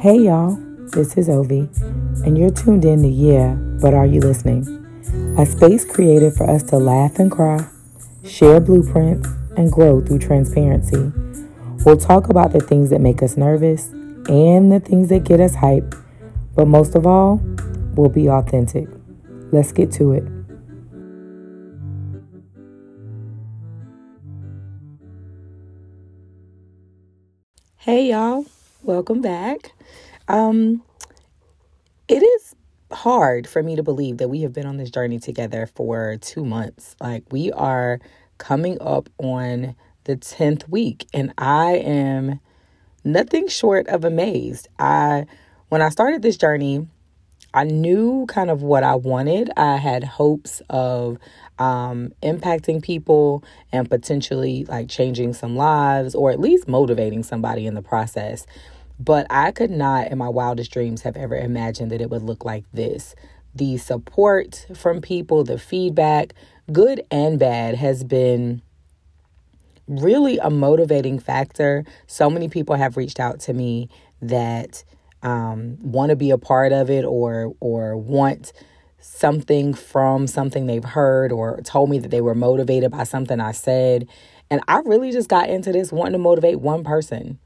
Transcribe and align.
Hey 0.00 0.16
y'all, 0.24 0.56
this 0.88 1.16
is 1.16 1.28
Ovi, 1.28 1.68
and 2.24 2.36
you're 2.36 2.50
tuned 2.50 2.84
in 2.84 3.02
to 3.02 3.08
Yeah, 3.08 3.54
but 3.80 3.94
are 3.94 4.06
you 4.06 4.20
listening? 4.20 4.66
A 5.38 5.46
space 5.46 5.84
created 5.84 6.32
for 6.32 6.50
us 6.50 6.64
to 6.64 6.78
laugh 6.78 7.20
and 7.20 7.30
cry, 7.30 7.68
share 8.24 8.58
blueprints, 8.58 9.28
and 9.56 9.70
grow 9.70 10.00
through 10.00 10.18
transparency. 10.18 11.12
We'll 11.84 11.98
talk 11.98 12.30
about 12.30 12.52
the 12.52 12.60
things 12.60 12.90
that 12.90 13.00
make 13.00 13.22
us 13.22 13.36
nervous 13.36 13.90
and 14.28 14.72
the 14.72 14.80
things 14.80 15.08
that 15.10 15.22
get 15.22 15.38
us 15.38 15.54
hyped, 15.54 16.02
but 16.56 16.66
most 16.66 16.96
of 16.96 17.06
all, 17.06 17.40
we'll 17.94 18.08
be 18.08 18.28
authentic. 18.28 18.88
Let's 19.52 19.70
get 19.70 19.92
to 19.92 20.14
it. 20.14 20.39
Hey 27.84 28.10
y'all, 28.10 28.44
welcome 28.82 29.22
back. 29.22 29.72
Um 30.28 30.82
it 32.08 32.22
is 32.22 32.54
hard 32.92 33.46
for 33.46 33.62
me 33.62 33.74
to 33.74 33.82
believe 33.82 34.18
that 34.18 34.28
we 34.28 34.42
have 34.42 34.52
been 34.52 34.66
on 34.66 34.76
this 34.76 34.90
journey 34.90 35.18
together 35.18 35.66
for 35.66 36.18
2 36.18 36.44
months. 36.44 36.94
Like 37.00 37.24
we 37.32 37.50
are 37.52 37.98
coming 38.36 38.76
up 38.82 39.08
on 39.16 39.76
the 40.04 40.14
10th 40.14 40.68
week 40.68 41.06
and 41.14 41.32
I 41.38 41.76
am 41.76 42.40
nothing 43.02 43.48
short 43.48 43.86
of 43.86 44.04
amazed. 44.04 44.68
I 44.78 45.24
when 45.70 45.80
I 45.80 45.88
started 45.88 46.20
this 46.20 46.36
journey, 46.36 46.86
I 47.54 47.64
knew 47.64 48.26
kind 48.28 48.50
of 48.50 48.60
what 48.62 48.84
I 48.84 48.96
wanted. 48.96 49.50
I 49.56 49.78
had 49.78 50.04
hopes 50.04 50.60
of 50.68 51.16
um, 51.60 52.12
impacting 52.22 52.82
people 52.82 53.44
and 53.70 53.88
potentially 53.88 54.64
like 54.64 54.88
changing 54.88 55.34
some 55.34 55.54
lives 55.54 56.14
or 56.14 56.32
at 56.32 56.40
least 56.40 56.66
motivating 56.66 57.22
somebody 57.22 57.66
in 57.66 57.74
the 57.74 57.82
process. 57.82 58.46
But 58.98 59.26
I 59.30 59.52
could 59.52 59.70
not, 59.70 60.08
in 60.08 60.18
my 60.18 60.28
wildest 60.28 60.72
dreams, 60.72 61.02
have 61.02 61.16
ever 61.16 61.36
imagined 61.36 61.90
that 61.92 62.00
it 62.00 62.10
would 62.10 62.22
look 62.22 62.44
like 62.44 62.64
this. 62.72 63.14
The 63.54 63.76
support 63.76 64.66
from 64.74 65.00
people, 65.00 65.44
the 65.44 65.58
feedback, 65.58 66.34
good 66.72 67.02
and 67.10 67.38
bad, 67.38 67.76
has 67.76 68.04
been 68.04 68.62
really 69.86 70.38
a 70.38 70.50
motivating 70.50 71.18
factor. 71.18 71.84
So 72.06 72.30
many 72.30 72.48
people 72.48 72.76
have 72.76 72.96
reached 72.96 73.20
out 73.20 73.40
to 73.40 73.52
me 73.52 73.88
that 74.22 74.84
um, 75.22 75.76
want 75.80 76.10
to 76.10 76.16
be 76.16 76.30
a 76.30 76.38
part 76.38 76.72
of 76.72 76.88
it 76.88 77.04
or 77.04 77.54
or 77.60 77.96
want 77.96 78.52
something 79.00 79.74
from 79.74 80.26
something 80.26 80.66
they've 80.66 80.84
heard 80.84 81.32
or 81.32 81.60
told 81.62 81.90
me 81.90 81.98
that 81.98 82.10
they 82.10 82.20
were 82.20 82.34
motivated 82.34 82.90
by 82.90 83.04
something 83.04 83.40
I 83.40 83.52
said. 83.52 84.08
And 84.50 84.60
I 84.68 84.80
really 84.80 85.12
just 85.12 85.28
got 85.28 85.48
into 85.48 85.72
this 85.72 85.92
wanting 85.92 86.12
to 86.12 86.18
motivate 86.18 86.60
one 86.60 86.84
person. 86.84 87.38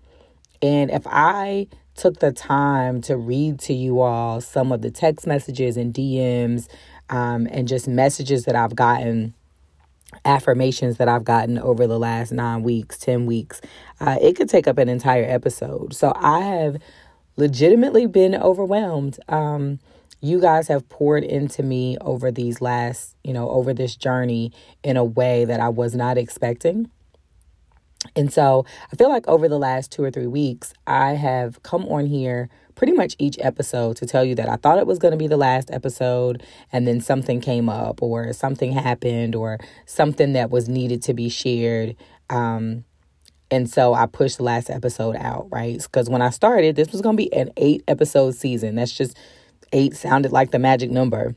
And 0.62 0.90
if 0.90 1.06
I 1.06 1.68
took 1.94 2.18
the 2.18 2.32
time 2.32 3.00
to 3.02 3.16
read 3.16 3.58
to 3.60 3.74
you 3.74 4.00
all 4.00 4.40
some 4.40 4.72
of 4.72 4.82
the 4.82 4.90
text 4.90 5.26
messages 5.26 5.76
and 5.76 5.94
DMs 5.94 6.68
um, 7.10 7.46
and 7.50 7.68
just 7.68 7.86
messages 7.86 8.46
that 8.46 8.56
I've 8.56 8.74
gotten, 8.74 9.34
affirmations 10.24 10.96
that 10.96 11.08
I've 11.08 11.24
gotten 11.24 11.58
over 11.58 11.86
the 11.86 11.98
last 11.98 12.32
nine 12.32 12.62
weeks, 12.62 12.98
10 12.98 13.26
weeks, 13.26 13.60
uh, 14.00 14.16
it 14.20 14.34
could 14.34 14.48
take 14.48 14.66
up 14.66 14.78
an 14.78 14.88
entire 14.88 15.24
episode. 15.24 15.94
So 15.94 16.12
I 16.16 16.40
have 16.40 16.78
legitimately 17.36 18.06
been 18.06 18.34
overwhelmed. 18.34 19.18
Um, 19.28 19.78
you 20.24 20.40
guys 20.40 20.68
have 20.68 20.88
poured 20.88 21.22
into 21.22 21.62
me 21.62 21.98
over 22.00 22.30
these 22.30 22.62
last, 22.62 23.14
you 23.22 23.34
know, 23.34 23.50
over 23.50 23.74
this 23.74 23.94
journey 23.94 24.52
in 24.82 24.96
a 24.96 25.04
way 25.04 25.44
that 25.44 25.60
I 25.60 25.68
was 25.68 25.94
not 25.94 26.16
expecting. 26.16 26.90
And 28.16 28.32
so 28.32 28.64
I 28.90 28.96
feel 28.96 29.10
like 29.10 29.28
over 29.28 29.48
the 29.48 29.58
last 29.58 29.92
two 29.92 30.02
or 30.02 30.10
three 30.10 30.26
weeks, 30.26 30.72
I 30.86 31.12
have 31.12 31.62
come 31.62 31.84
on 31.88 32.06
here 32.06 32.48
pretty 32.74 32.92
much 32.92 33.14
each 33.18 33.38
episode 33.40 33.96
to 33.98 34.06
tell 34.06 34.24
you 34.24 34.34
that 34.34 34.48
I 34.48 34.56
thought 34.56 34.78
it 34.78 34.86
was 34.86 34.98
going 34.98 35.12
to 35.12 35.18
be 35.18 35.28
the 35.28 35.36
last 35.36 35.70
episode, 35.70 36.42
and 36.72 36.88
then 36.88 37.00
something 37.00 37.40
came 37.40 37.68
up, 37.68 38.02
or 38.02 38.32
something 38.32 38.72
happened, 38.72 39.34
or 39.34 39.58
something 39.86 40.32
that 40.32 40.50
was 40.50 40.68
needed 40.68 41.02
to 41.02 41.14
be 41.14 41.28
shared. 41.28 41.96
Um, 42.30 42.84
and 43.50 43.68
so 43.68 43.94
I 43.94 44.06
pushed 44.06 44.38
the 44.38 44.42
last 44.42 44.70
episode 44.70 45.16
out, 45.16 45.48
right? 45.52 45.80
Because 45.80 46.08
when 46.08 46.22
I 46.22 46.30
started, 46.30 46.76
this 46.76 46.92
was 46.92 47.02
going 47.02 47.16
to 47.16 47.22
be 47.22 47.32
an 47.32 47.52
eight 47.56 47.84
episode 47.86 48.34
season. 48.34 48.74
That's 48.74 48.90
just 48.90 49.16
eight 49.74 49.94
sounded 49.94 50.32
like 50.32 50.50
the 50.50 50.58
magic 50.58 50.90
number. 50.90 51.34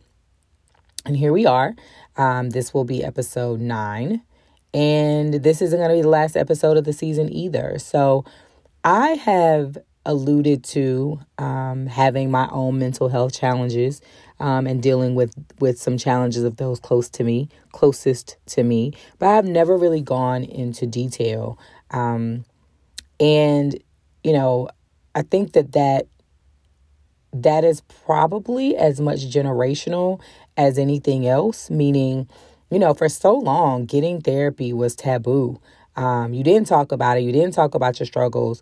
And 1.05 1.17
here 1.17 1.33
we 1.33 1.45
are. 1.45 1.75
Um, 2.15 2.51
this 2.51 2.73
will 2.73 2.85
be 2.85 3.03
episode 3.03 3.59
nine. 3.59 4.21
And 4.73 5.33
this 5.33 5.61
isn't 5.61 5.77
going 5.77 5.89
to 5.89 5.95
be 5.95 6.01
the 6.01 6.09
last 6.09 6.37
episode 6.37 6.77
of 6.77 6.83
the 6.83 6.93
season 6.93 7.31
either. 7.33 7.79
So 7.79 8.25
I 8.83 9.11
have 9.11 9.77
alluded 10.05 10.63
to 10.63 11.19
um, 11.37 11.85
having 11.85 12.31
my 12.31 12.47
own 12.51 12.79
mental 12.79 13.09
health 13.09 13.33
challenges 13.37 14.01
um, 14.39 14.65
and 14.65 14.81
dealing 14.81 15.15
with 15.15 15.33
with 15.59 15.79
some 15.79 15.97
challenges 15.97 16.43
of 16.43 16.57
those 16.57 16.79
close 16.79 17.09
to 17.09 17.23
me, 17.23 17.49
closest 17.71 18.37
to 18.47 18.63
me. 18.63 18.93
But 19.19 19.29
I've 19.29 19.45
never 19.45 19.77
really 19.77 20.01
gone 20.01 20.43
into 20.43 20.85
detail. 20.85 21.59
Um, 21.91 22.45
and 23.19 23.77
you 24.23 24.33
know, 24.33 24.69
I 25.15 25.23
think 25.23 25.53
that 25.53 25.73
that 25.73 26.07
that 27.33 27.63
is 27.63 27.81
probably 27.81 28.75
as 28.75 28.99
much 28.99 29.19
generational 29.21 30.19
as 30.55 30.77
anything 30.77 31.27
else, 31.27 31.69
meaning, 31.69 32.27
you 32.71 32.79
know, 32.79 32.93
for 32.93 33.09
so 33.09 33.33
long, 33.33 33.85
getting 33.85 34.21
therapy 34.21 34.73
was 34.73 34.95
taboo. 34.95 35.59
Um, 35.95 36.33
you 36.33 36.43
didn't 36.43 36.67
talk 36.67 36.91
about 36.91 37.17
it, 37.17 37.21
you 37.21 37.31
didn't 37.31 37.53
talk 37.53 37.75
about 37.75 37.99
your 37.99 38.07
struggles. 38.07 38.61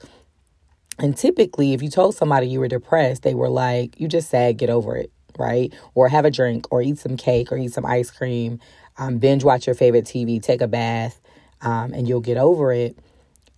And 0.97 1.17
typically, 1.17 1.73
if 1.73 1.81
you 1.81 1.89
told 1.89 2.15
somebody 2.15 2.47
you 2.47 2.59
were 2.59 2.67
depressed, 2.67 3.23
they 3.23 3.33
were 3.33 3.49
like, 3.49 3.99
you 3.99 4.07
just 4.07 4.29
said, 4.29 4.57
get 4.57 4.69
over 4.69 4.95
it, 4.95 5.11
right? 5.37 5.73
Or 5.93 6.07
have 6.07 6.25
a 6.25 6.31
drink, 6.31 6.67
or 6.71 6.81
eat 6.81 6.97
some 6.97 7.17
cake, 7.17 7.51
or 7.51 7.57
eat 7.57 7.73
some 7.73 7.85
ice 7.85 8.09
cream, 8.09 8.59
um, 8.97 9.17
binge 9.17 9.43
watch 9.43 9.67
your 9.67 9.75
favorite 9.75 10.05
TV, 10.05 10.41
take 10.41 10.61
a 10.61 10.67
bath, 10.67 11.19
um, 11.61 11.93
and 11.93 12.07
you'll 12.07 12.21
get 12.21 12.37
over 12.37 12.71
it. 12.71 12.97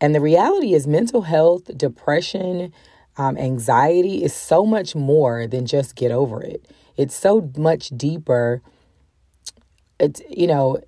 And 0.01 0.15
the 0.15 0.21
reality 0.21 0.73
is, 0.73 0.87
mental 0.87 1.21
health, 1.23 1.75
depression, 1.77 2.73
um, 3.17 3.37
anxiety 3.37 4.23
is 4.23 4.33
so 4.33 4.65
much 4.65 4.95
more 4.95 5.47
than 5.47 5.65
just 5.65 5.95
get 5.95 6.11
over 6.11 6.41
it. 6.41 6.65
It's 6.95 7.15
so 7.15 7.51
much 7.57 7.89
deeper. 7.89 8.61
It's, 9.99 10.21
you 10.29 10.47
know, 10.47 10.79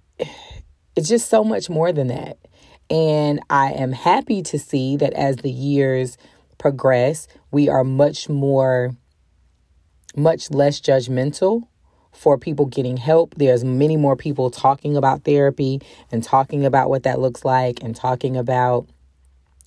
it's 0.95 1.09
just 1.09 1.29
so 1.29 1.43
much 1.43 1.69
more 1.69 1.91
than 1.91 2.07
that. 2.07 2.37
And 2.89 3.39
I 3.49 3.71
am 3.71 3.91
happy 3.91 4.41
to 4.43 4.57
see 4.57 4.97
that 4.97 5.13
as 5.13 5.37
the 5.37 5.51
years 5.51 6.17
progress, 6.57 7.27
we 7.51 7.69
are 7.69 7.83
much 7.83 8.29
more, 8.29 8.95
much 10.15 10.51
less 10.51 10.81
judgmental 10.81 11.67
for 12.11 12.37
people 12.37 12.65
getting 12.65 12.97
help. 12.97 13.35
There's 13.35 13.63
many 13.63 13.95
more 13.95 14.15
people 14.15 14.49
talking 14.49 14.97
about 14.97 15.23
therapy 15.23 15.81
and 16.11 16.23
talking 16.23 16.65
about 16.65 16.89
what 16.89 17.03
that 17.03 17.19
looks 17.19 17.45
like 17.45 17.81
and 17.83 17.95
talking 17.95 18.35
about, 18.35 18.87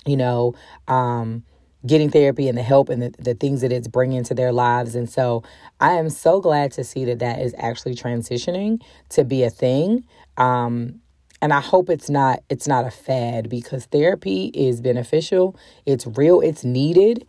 you 0.05 0.17
know, 0.17 0.55
um, 0.89 1.45
getting 1.87 2.11
therapy 2.11 2.49
and 2.49 2.57
the 2.57 2.63
help 2.63 2.89
and 2.89 3.03
the, 3.03 3.15
the 3.19 3.35
things 3.35 3.61
that 3.61 3.73
it's 3.73 3.89
bringing 3.89 4.25
to 4.25 4.35
their 4.35 4.53
lives. 4.53 4.95
And 4.95 5.09
so 5.09 5.43
I 5.81 5.93
am 5.93 6.11
so 6.11 6.41
glad 6.41 6.73
to 6.73 6.85
see 6.85 7.05
that 7.07 7.19
that 7.19 7.41
is 7.41 7.55
actually 7.59 7.95
transitioning 7.95 8.83
to 9.11 9.25
be 9.25 9.43
a 9.43 9.51
thing. 9.51 10.05
Um, 10.37 11.01
and 11.41 11.53
I 11.53 11.61
hope 11.61 11.91
it's 11.91 12.09
not 12.09 12.41
it's 12.49 12.69
not 12.69 12.87
a 12.87 12.91
fad 12.91 13.49
because 13.49 13.87
therapy 13.87 14.53
is 14.55 14.81
beneficial. 14.81 15.57
It's 15.87 16.07
real. 16.07 16.41
It's 16.41 16.63
needed. 16.63 17.27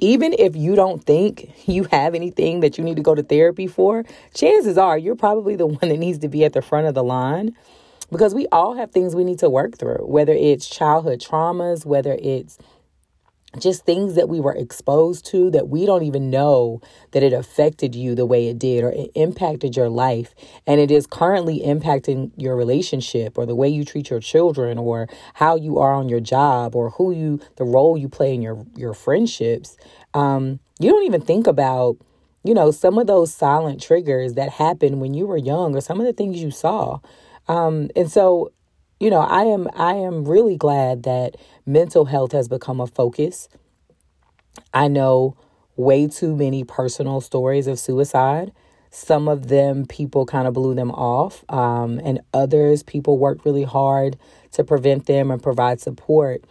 Even 0.00 0.34
if 0.38 0.54
you 0.54 0.74
don't 0.74 1.02
think 1.02 1.50
you 1.66 1.84
have 1.84 2.14
anything 2.14 2.60
that 2.60 2.76
you 2.76 2.84
need 2.84 2.96
to 2.96 3.02
go 3.02 3.14
to 3.14 3.22
therapy 3.22 3.66
for, 3.66 4.04
chances 4.34 4.76
are 4.76 4.98
you're 4.98 5.16
probably 5.16 5.56
the 5.56 5.66
one 5.66 5.88
that 5.88 5.98
needs 5.98 6.18
to 6.18 6.28
be 6.28 6.44
at 6.44 6.52
the 6.52 6.60
front 6.60 6.86
of 6.86 6.94
the 6.94 7.04
line 7.04 7.56
because 8.10 8.34
we 8.34 8.46
all 8.52 8.74
have 8.76 8.90
things 8.90 9.14
we 9.16 9.24
need 9.24 9.38
to 9.38 9.48
work 9.48 9.78
through, 9.78 10.04
whether 10.06 10.32
it's 10.32 10.68
childhood 10.68 11.20
traumas, 11.20 11.86
whether 11.86 12.16
it's 12.20 12.58
just 13.58 13.84
things 13.84 14.14
that 14.14 14.28
we 14.28 14.40
were 14.40 14.54
exposed 14.54 15.26
to 15.26 15.50
that 15.50 15.68
we 15.68 15.86
don't 15.86 16.02
even 16.02 16.30
know 16.30 16.80
that 17.12 17.22
it 17.22 17.32
affected 17.32 17.94
you 17.94 18.14
the 18.14 18.26
way 18.26 18.48
it 18.48 18.58
did 18.58 18.84
or 18.84 18.90
it 18.90 19.10
impacted 19.14 19.76
your 19.76 19.88
life. 19.88 20.34
And 20.66 20.80
it 20.80 20.90
is 20.90 21.06
currently 21.06 21.60
impacting 21.60 22.32
your 22.36 22.56
relationship 22.56 23.38
or 23.38 23.46
the 23.46 23.54
way 23.54 23.68
you 23.68 23.84
treat 23.84 24.10
your 24.10 24.20
children 24.20 24.78
or 24.78 25.08
how 25.34 25.56
you 25.56 25.78
are 25.78 25.92
on 25.92 26.08
your 26.08 26.20
job 26.20 26.74
or 26.74 26.90
who 26.90 27.12
you 27.12 27.40
the 27.56 27.64
role 27.64 27.96
you 27.96 28.08
play 28.08 28.34
in 28.34 28.42
your 28.42 28.64
your 28.76 28.94
friendships. 28.94 29.76
Um, 30.12 30.60
you 30.78 30.90
don't 30.90 31.04
even 31.04 31.20
think 31.20 31.46
about 31.46 31.96
you 32.42 32.54
know 32.54 32.70
some 32.70 32.98
of 32.98 33.06
those 33.06 33.32
silent 33.32 33.80
triggers 33.80 34.34
that 34.34 34.50
happened 34.50 35.00
when 35.00 35.14
you 35.14 35.26
were 35.26 35.36
young 35.36 35.76
or 35.76 35.80
some 35.80 36.00
of 36.00 36.06
the 36.06 36.12
things 36.12 36.42
you 36.42 36.50
saw. 36.50 36.98
Um, 37.46 37.90
and 37.94 38.10
so 38.10 38.52
you 39.04 39.10
know, 39.10 39.20
I 39.20 39.42
am 39.42 39.68
I 39.76 39.96
am 39.96 40.24
really 40.24 40.56
glad 40.56 41.02
that 41.02 41.36
mental 41.66 42.06
health 42.06 42.32
has 42.32 42.48
become 42.48 42.80
a 42.80 42.86
focus. 42.86 43.50
I 44.72 44.88
know 44.88 45.36
way 45.76 46.06
too 46.06 46.34
many 46.34 46.64
personal 46.64 47.20
stories 47.20 47.66
of 47.66 47.78
suicide. 47.78 48.50
Some 48.90 49.28
of 49.28 49.48
them, 49.48 49.84
people 49.84 50.24
kind 50.24 50.48
of 50.48 50.54
blew 50.54 50.74
them 50.74 50.90
off, 50.90 51.44
um, 51.50 51.98
and 52.02 52.20
others, 52.32 52.82
people 52.82 53.18
worked 53.18 53.44
really 53.44 53.64
hard 53.64 54.16
to 54.52 54.64
prevent 54.64 55.04
them 55.04 55.30
and 55.30 55.42
provide 55.42 55.82
support. 55.82 56.42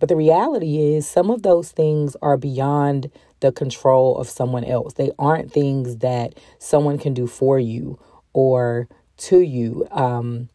But 0.00 0.08
the 0.08 0.16
reality 0.16 0.94
is, 0.94 1.06
some 1.06 1.30
of 1.30 1.42
those 1.42 1.70
things 1.70 2.16
are 2.20 2.36
beyond 2.36 3.08
the 3.38 3.52
control 3.52 4.18
of 4.18 4.28
someone 4.28 4.64
else. 4.64 4.94
They 4.94 5.12
aren't 5.16 5.52
things 5.52 5.98
that 5.98 6.34
someone 6.58 6.98
can 6.98 7.14
do 7.14 7.28
for 7.28 7.60
you 7.60 8.00
or 8.32 8.88
to 9.28 9.38
you. 9.38 9.86
Um, 9.92 10.48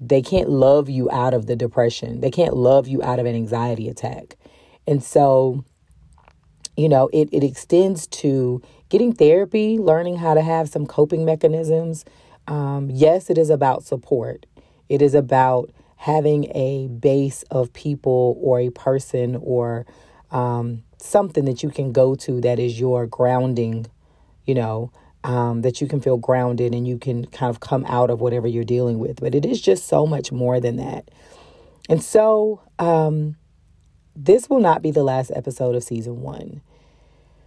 they 0.00 0.22
can't 0.22 0.48
love 0.48 0.88
you 0.88 1.10
out 1.10 1.34
of 1.34 1.46
the 1.46 1.56
depression. 1.56 2.20
They 2.20 2.30
can't 2.30 2.56
love 2.56 2.88
you 2.88 3.02
out 3.02 3.18
of 3.18 3.26
an 3.26 3.34
anxiety 3.34 3.88
attack. 3.88 4.36
And 4.86 5.02
so, 5.02 5.64
you 6.76 6.88
know, 6.88 7.08
it, 7.12 7.28
it 7.32 7.44
extends 7.44 8.06
to 8.08 8.60
getting 8.88 9.12
therapy, 9.12 9.78
learning 9.78 10.16
how 10.16 10.34
to 10.34 10.42
have 10.42 10.68
some 10.68 10.86
coping 10.86 11.24
mechanisms. 11.24 12.04
Um, 12.46 12.90
yes, 12.90 13.30
it 13.30 13.38
is 13.38 13.50
about 13.50 13.84
support. 13.84 14.46
It 14.88 15.00
is 15.00 15.14
about 15.14 15.70
having 15.96 16.54
a 16.54 16.88
base 16.88 17.44
of 17.50 17.72
people 17.72 18.38
or 18.42 18.60
a 18.60 18.70
person 18.70 19.36
or 19.36 19.86
um, 20.30 20.82
something 20.98 21.44
that 21.46 21.62
you 21.62 21.70
can 21.70 21.92
go 21.92 22.14
to 22.16 22.40
that 22.42 22.58
is 22.58 22.78
your 22.78 23.06
grounding, 23.06 23.86
you 24.44 24.54
know, 24.54 24.90
um, 25.24 25.62
that 25.62 25.80
you 25.80 25.88
can 25.88 26.00
feel 26.00 26.18
grounded 26.18 26.74
and 26.74 26.86
you 26.86 26.98
can 26.98 27.24
kind 27.26 27.50
of 27.50 27.58
come 27.58 27.84
out 27.86 28.10
of 28.10 28.20
whatever 28.20 28.46
you're 28.46 28.62
dealing 28.62 28.98
with. 28.98 29.20
But 29.20 29.34
it 29.34 29.44
is 29.44 29.60
just 29.60 29.86
so 29.88 30.06
much 30.06 30.30
more 30.30 30.60
than 30.60 30.76
that. 30.76 31.10
And 31.88 32.02
so, 32.02 32.60
um, 32.78 33.36
this 34.14 34.48
will 34.48 34.60
not 34.60 34.80
be 34.80 34.90
the 34.90 35.02
last 35.02 35.32
episode 35.34 35.74
of 35.74 35.82
season 35.82 36.20
one. 36.20 36.60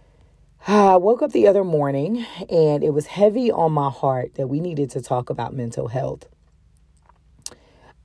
I 0.66 0.96
woke 0.96 1.22
up 1.22 1.32
the 1.32 1.46
other 1.46 1.64
morning 1.64 2.26
and 2.50 2.84
it 2.84 2.92
was 2.92 3.06
heavy 3.06 3.50
on 3.50 3.72
my 3.72 3.90
heart 3.90 4.34
that 4.34 4.48
we 4.48 4.60
needed 4.60 4.90
to 4.90 5.00
talk 5.00 5.30
about 5.30 5.54
mental 5.54 5.88
health. 5.88 6.28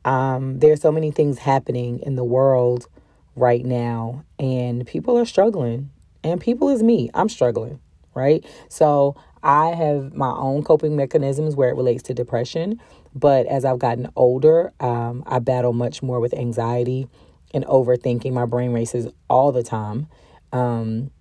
Um, 0.05 0.59
there 0.59 0.71
are 0.71 0.77
so 0.77 0.91
many 0.91 1.11
things 1.11 1.39
happening 1.39 1.99
in 1.99 2.15
the 2.15 2.23
world 2.23 2.87
right 3.35 3.65
now, 3.65 4.25
and 4.37 4.85
people 4.85 5.17
are 5.17 5.25
struggling. 5.25 5.89
And 6.25 6.39
people 6.39 6.69
is 6.69 6.83
me. 6.83 7.09
I'm 7.13 7.29
struggling, 7.29 7.79
right? 8.13 8.45
So 8.69 9.15
I 9.43 9.75
have 9.75 10.13
my 10.13 10.31
own 10.31 10.63
coping 10.63 10.95
mechanisms 10.95 11.55
where 11.55 11.69
it 11.69 11.75
relates 11.75 12.03
to 12.03 12.13
depression. 12.13 12.79
But 13.13 13.45
as 13.47 13.65
I've 13.65 13.79
gotten 13.79 14.09
older, 14.15 14.73
um, 14.79 15.23
I 15.27 15.39
battle 15.39 15.73
much 15.73 16.01
more 16.01 16.19
with 16.19 16.33
anxiety 16.33 17.07
and 17.53 17.65
overthinking. 17.65 18.31
My 18.31 18.45
brain 18.45 18.71
races 18.71 19.07
all 19.29 19.51
the 19.51 19.63
time. 19.63 20.07
Um, 20.51 21.11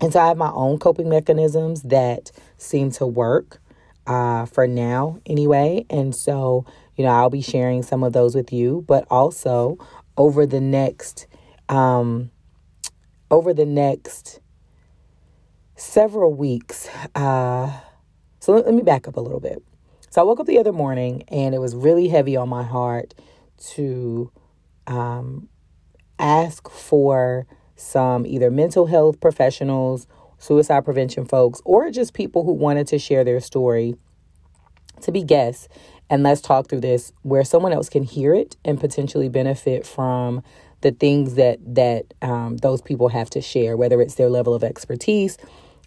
and 0.00 0.12
so 0.12 0.20
I 0.20 0.28
have 0.28 0.36
my 0.36 0.50
own 0.50 0.78
coping 0.78 1.08
mechanisms 1.08 1.82
that 1.82 2.30
seem 2.56 2.90
to 2.92 3.06
work 3.06 3.60
uh, 4.06 4.46
for 4.46 4.66
now, 4.66 5.18
anyway. 5.26 5.84
And 5.90 6.14
so, 6.14 6.64
you 6.96 7.04
know, 7.04 7.10
I'll 7.10 7.30
be 7.30 7.42
sharing 7.42 7.82
some 7.82 8.02
of 8.02 8.12
those 8.12 8.34
with 8.34 8.52
you, 8.52 8.84
but 8.86 9.06
also 9.10 9.76
over 10.16 10.46
the 10.46 10.60
next, 10.60 11.26
um, 11.68 12.30
over 13.30 13.52
the 13.52 13.66
next 13.66 14.40
several 15.80 16.34
weeks. 16.34 16.88
Uh, 17.14 17.72
so 18.38 18.52
let, 18.52 18.66
let 18.66 18.74
me 18.74 18.82
back 18.82 19.08
up 19.08 19.16
a 19.16 19.20
little 19.20 19.40
bit. 19.40 19.62
So 20.10 20.20
I 20.20 20.24
woke 20.24 20.40
up 20.40 20.46
the 20.46 20.58
other 20.58 20.72
morning 20.72 21.24
and 21.28 21.54
it 21.54 21.58
was 21.58 21.74
really 21.74 22.08
heavy 22.08 22.36
on 22.36 22.48
my 22.48 22.62
heart 22.62 23.14
to 23.74 24.30
um, 24.86 25.48
ask 26.18 26.68
for 26.68 27.46
some 27.76 28.26
either 28.26 28.50
mental 28.50 28.86
health 28.86 29.20
professionals, 29.20 30.06
suicide 30.38 30.84
prevention 30.84 31.24
folks, 31.24 31.62
or 31.64 31.90
just 31.90 32.12
people 32.12 32.44
who 32.44 32.52
wanted 32.52 32.86
to 32.88 32.98
share 32.98 33.24
their 33.24 33.40
story 33.40 33.94
to 35.00 35.12
be 35.12 35.22
guests. 35.22 35.68
And 36.10 36.22
let's 36.22 36.40
talk 36.40 36.68
through 36.68 36.80
this 36.80 37.12
where 37.22 37.44
someone 37.44 37.72
else 37.72 37.88
can 37.88 38.02
hear 38.02 38.34
it 38.34 38.56
and 38.64 38.78
potentially 38.78 39.28
benefit 39.28 39.86
from 39.86 40.42
the 40.82 40.90
things 40.90 41.34
that 41.34 41.58
that 41.74 42.12
um, 42.20 42.56
those 42.58 42.82
people 42.82 43.08
have 43.08 43.30
to 43.30 43.40
share, 43.40 43.76
whether 43.76 44.00
it's 44.00 44.16
their 44.16 44.28
level 44.28 44.54
of 44.54 44.64
expertise, 44.64 45.38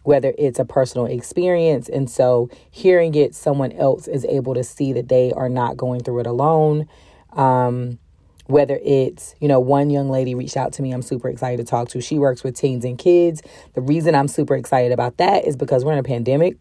whether 0.04 0.34
it's 0.38 0.60
a 0.60 0.66
personal 0.66 1.06
experience. 1.06 1.90
And 1.90 2.10
so 2.10 2.50
hearing 2.70 3.16
it, 3.16 3.34
someone 3.34 3.72
else 3.72 4.08
is 4.08 4.26
able 4.26 4.54
to 4.54 4.64
see 4.64 4.94
that 4.94 5.10
they 5.10 5.32
are 5.34 5.50
not 5.50 5.78
going 5.78 6.04
through 6.04 6.20
it 6.20 6.28
alone. 6.28 6.88
Um, 7.32 8.00
whether 8.48 8.80
it's, 8.84 9.36
you 9.40 9.48
know, 9.48 9.60
one 9.60 9.90
young 9.90 10.10
lady 10.10 10.36
reached 10.36 10.58
out 10.58 10.74
to 10.74 10.82
me, 10.82 10.92
I'm 10.92 11.02
super 11.02 11.30
excited 11.30 11.66
to 11.66 11.70
talk 11.70 11.88
to. 11.90 12.02
She 12.02 12.20
works 12.20 12.44
with 12.44 12.56
teens 12.56 12.84
and 12.84 12.98
kids. 12.98 13.42
The 13.74 13.82
reason 13.82 14.16
I'm 14.16 14.28
super 14.28 14.56
excited 14.56 14.92
about 14.92 15.18
that 15.18 15.46
is 15.46 15.56
because 15.56 15.86
we're 15.86 15.94
in 15.94 16.00
a 16.00 16.04
pandemic. 16.04 16.58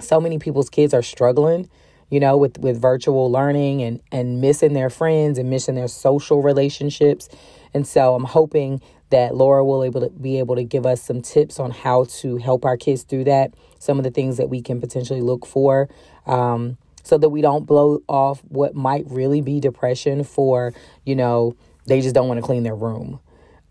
So 0.00 0.20
many 0.20 0.38
people's 0.38 0.70
kids 0.70 0.94
are 0.94 1.02
struggling, 1.02 1.68
you 2.08 2.20
know, 2.20 2.36
with, 2.36 2.58
with 2.58 2.80
virtual 2.80 3.30
learning 3.30 3.82
and, 3.82 4.00
and 4.12 4.40
missing 4.40 4.74
their 4.74 4.90
friends 4.90 5.38
and 5.38 5.50
missing 5.50 5.74
their 5.74 5.88
social 5.88 6.40
relationships. 6.40 7.28
And 7.74 7.86
so 7.86 8.14
I'm 8.14 8.24
hoping 8.24 8.80
that 9.10 9.34
Laura 9.34 9.64
will 9.64 9.84
able 9.84 10.00
to 10.00 10.10
be 10.10 10.38
able 10.38 10.56
to 10.56 10.64
give 10.64 10.84
us 10.86 11.02
some 11.02 11.22
tips 11.22 11.60
on 11.60 11.70
how 11.70 12.04
to 12.04 12.36
help 12.36 12.64
our 12.64 12.76
kids 12.76 13.02
through 13.02 13.24
that. 13.24 13.54
Some 13.78 13.98
of 13.98 14.04
the 14.04 14.10
things 14.10 14.36
that 14.38 14.48
we 14.48 14.60
can 14.60 14.80
potentially 14.80 15.20
look 15.20 15.46
for, 15.46 15.88
um, 16.26 16.78
so 17.04 17.18
that 17.18 17.28
we 17.28 17.40
don't 17.40 17.66
blow 17.66 18.00
off 18.08 18.40
what 18.48 18.74
might 18.74 19.04
really 19.08 19.40
be 19.40 19.60
depression 19.60 20.24
for 20.24 20.72
you 21.04 21.14
know 21.14 21.54
they 21.86 22.00
just 22.00 22.14
don't 22.14 22.28
want 22.28 22.38
to 22.38 22.46
clean 22.46 22.64
their 22.64 22.74
room. 22.74 23.20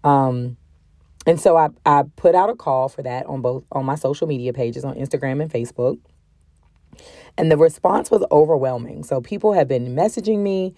Um, 0.04 0.58
and 1.26 1.40
so 1.40 1.58
I 1.58 1.70
I 1.86 2.04
put 2.16 2.36
out 2.36 2.50
a 2.50 2.56
call 2.56 2.90
for 2.90 3.04
that 3.04 3.26
on 3.26 3.42
both 3.42 3.64
on 3.72 3.86
my 3.86 3.96
social 3.96 4.28
media 4.28 4.54
pages 4.54 4.86
on 4.86 4.96
Instagram 4.96 5.42
and 5.42 5.52
Facebook. 5.52 6.00
And 7.38 7.52
the 7.52 7.58
response 7.58 8.10
was 8.10 8.24
overwhelming. 8.32 9.04
So 9.04 9.20
people 9.20 9.52
have 9.54 9.68
been 9.68 9.96
messaging 9.96 10.40
me, 10.40 10.74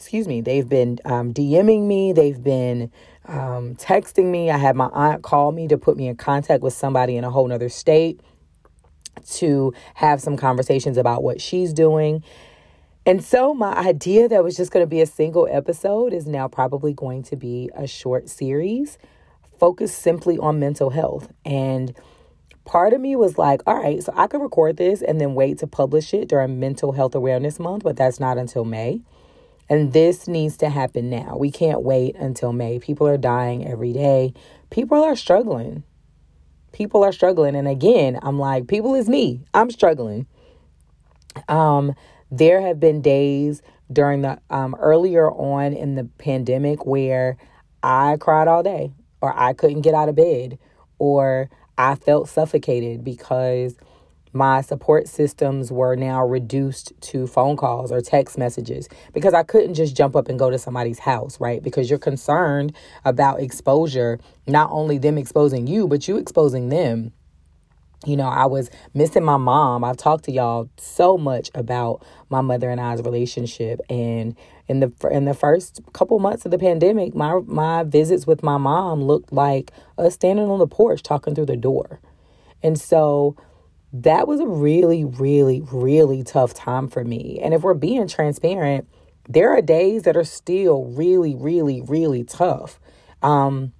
excuse 0.00 0.26
me, 0.26 0.40
they've 0.40 0.66
been 0.66 0.98
um, 1.04 1.34
DMing 1.34 1.82
me, 1.82 2.14
they've 2.14 2.42
been 2.42 2.90
um, 3.26 3.74
texting 3.74 4.30
me. 4.30 4.50
I 4.50 4.56
had 4.56 4.74
my 4.74 4.86
aunt 4.86 5.22
call 5.22 5.52
me 5.52 5.68
to 5.68 5.76
put 5.76 5.98
me 5.98 6.08
in 6.08 6.16
contact 6.16 6.62
with 6.62 6.72
somebody 6.72 7.18
in 7.18 7.24
a 7.24 7.28
whole 7.28 7.46
nother 7.46 7.68
state 7.68 8.18
to 9.32 9.74
have 9.92 10.22
some 10.22 10.38
conversations 10.38 10.96
about 10.96 11.22
what 11.22 11.38
she's 11.38 11.74
doing. 11.74 12.24
And 13.04 13.22
so, 13.22 13.52
my 13.52 13.74
idea 13.74 14.26
that 14.26 14.42
was 14.42 14.56
just 14.56 14.72
going 14.72 14.82
to 14.82 14.88
be 14.88 15.02
a 15.02 15.06
single 15.06 15.46
episode 15.50 16.14
is 16.14 16.26
now 16.26 16.48
probably 16.48 16.94
going 16.94 17.22
to 17.24 17.36
be 17.36 17.68
a 17.76 17.86
short 17.86 18.30
series 18.30 18.96
focused 19.58 19.98
simply 19.98 20.38
on 20.38 20.58
mental 20.58 20.88
health. 20.88 21.30
And 21.44 21.94
part 22.64 22.94
of 22.94 23.02
me 23.02 23.16
was 23.16 23.36
like, 23.36 23.60
all 23.66 23.76
right, 23.76 24.02
so 24.02 24.14
I 24.16 24.28
could 24.28 24.40
record 24.40 24.78
this 24.78 25.02
and 25.02 25.20
then 25.20 25.34
wait 25.34 25.58
to 25.58 25.66
publish 25.66 26.14
it 26.14 26.30
during 26.30 26.58
Mental 26.58 26.92
Health 26.92 27.14
Awareness 27.14 27.60
Month, 27.60 27.82
but 27.82 27.96
that's 27.96 28.18
not 28.18 28.38
until 28.38 28.64
May. 28.64 29.02
And 29.70 29.92
this 29.92 30.26
needs 30.26 30.56
to 30.58 30.68
happen 30.68 31.08
now. 31.08 31.36
We 31.38 31.52
can't 31.52 31.82
wait 31.82 32.16
until 32.16 32.52
May. 32.52 32.80
People 32.80 33.06
are 33.06 33.16
dying 33.16 33.66
every 33.66 33.92
day. 33.92 34.34
People 34.68 35.04
are 35.04 35.14
struggling. 35.14 35.84
People 36.72 37.04
are 37.04 37.12
struggling. 37.12 37.54
And 37.54 37.68
again, 37.68 38.18
I'm 38.20 38.38
like, 38.38 38.66
people 38.66 38.96
is 38.96 39.08
me. 39.08 39.42
I'm 39.54 39.70
struggling. 39.70 40.26
Um, 41.48 41.94
there 42.32 42.60
have 42.60 42.80
been 42.80 43.00
days 43.00 43.62
during 43.92 44.22
the 44.22 44.40
um, 44.50 44.74
earlier 44.80 45.30
on 45.30 45.72
in 45.72 45.94
the 45.94 46.04
pandemic 46.18 46.84
where 46.84 47.36
I 47.82 48.16
cried 48.18 48.48
all 48.48 48.64
day, 48.64 48.92
or 49.20 49.38
I 49.38 49.52
couldn't 49.52 49.82
get 49.82 49.94
out 49.94 50.08
of 50.08 50.16
bed, 50.16 50.58
or 50.98 51.48
I 51.78 51.94
felt 51.94 52.28
suffocated 52.28 53.04
because 53.04 53.76
my 54.32 54.60
support 54.60 55.08
systems 55.08 55.72
were 55.72 55.96
now 55.96 56.24
reduced 56.24 56.92
to 57.00 57.26
phone 57.26 57.56
calls 57.56 57.90
or 57.90 58.00
text 58.00 58.38
messages 58.38 58.88
because 59.12 59.34
I 59.34 59.42
couldn't 59.42 59.74
just 59.74 59.96
jump 59.96 60.14
up 60.14 60.28
and 60.28 60.38
go 60.38 60.50
to 60.50 60.58
somebody's 60.58 61.00
house, 61.00 61.40
right? 61.40 61.62
Because 61.62 61.90
you're 61.90 61.98
concerned 61.98 62.74
about 63.04 63.40
exposure, 63.40 64.18
not 64.46 64.70
only 64.70 64.98
them 64.98 65.18
exposing 65.18 65.66
you, 65.66 65.88
but 65.88 66.06
you 66.06 66.16
exposing 66.16 66.68
them. 66.68 67.12
You 68.06 68.16
know, 68.16 68.28
I 68.28 68.46
was 68.46 68.70
missing 68.94 69.24
my 69.24 69.36
mom. 69.36 69.84
I've 69.84 69.98
talked 69.98 70.24
to 70.24 70.32
y'all 70.32 70.70
so 70.78 71.18
much 71.18 71.50
about 71.54 72.02
my 72.30 72.40
mother 72.40 72.70
and 72.70 72.80
I's 72.80 73.02
relationship 73.02 73.80
and 73.90 74.36
in 74.68 74.78
the 74.78 74.92
in 75.10 75.24
the 75.24 75.34
first 75.34 75.80
couple 75.92 76.16
months 76.20 76.44
of 76.44 76.52
the 76.52 76.58
pandemic, 76.58 77.12
my 77.12 77.40
my 77.44 77.82
visits 77.82 78.24
with 78.24 78.44
my 78.44 78.56
mom 78.56 79.02
looked 79.02 79.32
like 79.32 79.72
us 79.98 80.14
standing 80.14 80.46
on 80.46 80.60
the 80.60 80.66
porch 80.68 81.02
talking 81.02 81.34
through 81.34 81.46
the 81.46 81.56
door. 81.56 81.98
And 82.62 82.80
so 82.80 83.34
that 83.92 84.28
was 84.28 84.40
a 84.40 84.46
really, 84.46 85.04
really, 85.04 85.62
really 85.72 86.22
tough 86.22 86.54
time 86.54 86.88
for 86.88 87.04
me. 87.04 87.40
And 87.42 87.52
if 87.54 87.62
we're 87.62 87.74
being 87.74 88.06
transparent, 88.08 88.88
there 89.28 89.52
are 89.52 89.62
days 89.62 90.04
that 90.04 90.16
are 90.16 90.24
still 90.24 90.84
really, 90.84 91.34
really, 91.34 91.82
really 91.82 92.24
tough. 92.24 92.78
Um, 93.22 93.72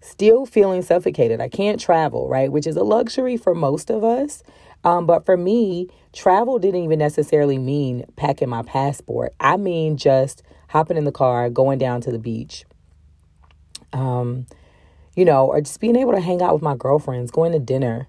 still 0.00 0.46
feeling 0.46 0.82
suffocated. 0.82 1.40
I 1.40 1.48
can't 1.48 1.80
travel, 1.80 2.28
right? 2.28 2.50
Which 2.50 2.66
is 2.66 2.76
a 2.76 2.84
luxury 2.84 3.36
for 3.36 3.54
most 3.54 3.90
of 3.90 4.04
us. 4.04 4.42
Um, 4.84 5.06
but 5.06 5.26
for 5.26 5.36
me, 5.36 5.88
travel 6.12 6.58
didn't 6.58 6.84
even 6.84 6.98
necessarily 6.98 7.58
mean 7.58 8.04
packing 8.14 8.48
my 8.48 8.62
passport. 8.62 9.34
I 9.40 9.56
mean 9.56 9.96
just 9.96 10.42
hopping 10.68 10.96
in 10.96 11.04
the 11.04 11.12
car, 11.12 11.50
going 11.50 11.78
down 11.78 12.00
to 12.02 12.12
the 12.12 12.18
beach. 12.18 12.64
Um, 13.92 14.46
you 15.16 15.24
know, 15.24 15.46
or 15.46 15.60
just 15.60 15.80
being 15.80 15.96
able 15.96 16.12
to 16.12 16.20
hang 16.20 16.42
out 16.42 16.52
with 16.52 16.62
my 16.62 16.76
girlfriends, 16.76 17.30
going 17.30 17.52
to 17.52 17.58
dinner, 17.58 18.06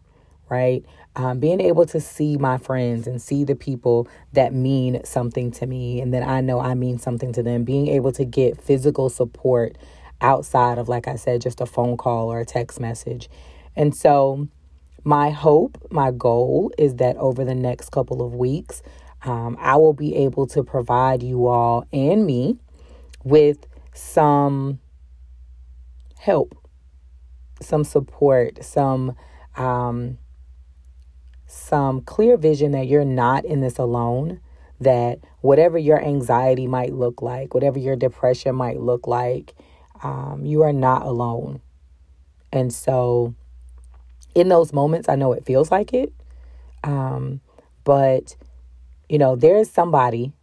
right? 0.49 0.85
Um, 1.17 1.39
being 1.39 1.59
able 1.59 1.87
to 1.87 1.99
see 1.99 2.37
my 2.37 2.59
friends 2.59 3.07
and 3.07 3.19
see 3.19 3.43
the 3.43 3.55
people 3.55 4.07
that 4.33 4.53
mean 4.53 5.03
something 5.03 5.49
to 5.49 5.65
me 5.65 5.99
and 5.99 6.13
that 6.13 6.21
I 6.21 6.41
know 6.41 6.59
I 6.59 6.75
mean 6.75 6.99
something 6.99 7.33
to 7.33 7.41
them, 7.41 7.63
being 7.63 7.87
able 7.87 8.11
to 8.13 8.23
get 8.23 8.61
physical 8.61 9.09
support 9.09 9.79
outside 10.21 10.77
of, 10.77 10.87
like 10.87 11.07
I 11.07 11.15
said, 11.15 11.41
just 11.41 11.59
a 11.59 11.65
phone 11.65 11.97
call 11.97 12.31
or 12.31 12.39
a 12.39 12.45
text 12.45 12.79
message. 12.79 13.29
And 13.75 13.95
so, 13.95 14.47
my 15.03 15.31
hope, 15.31 15.87
my 15.89 16.11
goal 16.11 16.71
is 16.77 16.97
that 16.97 17.17
over 17.17 17.43
the 17.43 17.55
next 17.55 17.89
couple 17.89 18.21
of 18.21 18.35
weeks, 18.35 18.83
um, 19.23 19.57
I 19.59 19.75
will 19.77 19.93
be 19.93 20.15
able 20.17 20.45
to 20.47 20.63
provide 20.63 21.23
you 21.23 21.47
all 21.47 21.83
and 21.91 22.27
me 22.27 22.59
with 23.23 23.65
some 23.95 24.79
help, 26.19 26.55
some 27.59 27.83
support, 27.83 28.63
some 28.63 29.15
um, 29.55 30.19
some 31.47 32.01
clear 32.01 32.37
vision 32.37 32.73
that 32.73 32.87
you're 32.87 33.05
not 33.05 33.45
in 33.45 33.61
this 33.61 33.77
alone, 33.77 34.39
that 34.79 35.19
whatever 35.41 35.77
your 35.77 36.03
anxiety 36.03 36.67
might 36.67 36.93
look 36.93 37.21
like, 37.21 37.53
whatever 37.53 37.79
your 37.79 37.95
depression 37.95 38.55
might 38.55 38.79
look 38.79 39.07
like, 39.07 39.55
um, 40.03 40.45
you 40.45 40.61
are 40.61 40.73
not 40.73 41.03
alone. 41.03 41.61
And 42.51 42.71
so, 42.71 43.33
in 44.35 44.49
those 44.49 44.71
moments, 44.71 45.09
I 45.09 45.15
know 45.15 45.33
it 45.33 45.45
feels 45.45 45.71
like 45.71 45.93
it, 45.93 46.13
um, 46.83 47.41
but 47.83 48.35
you 49.09 49.17
know, 49.17 49.35
there 49.35 49.57
is 49.57 49.71
somebody 49.71 50.33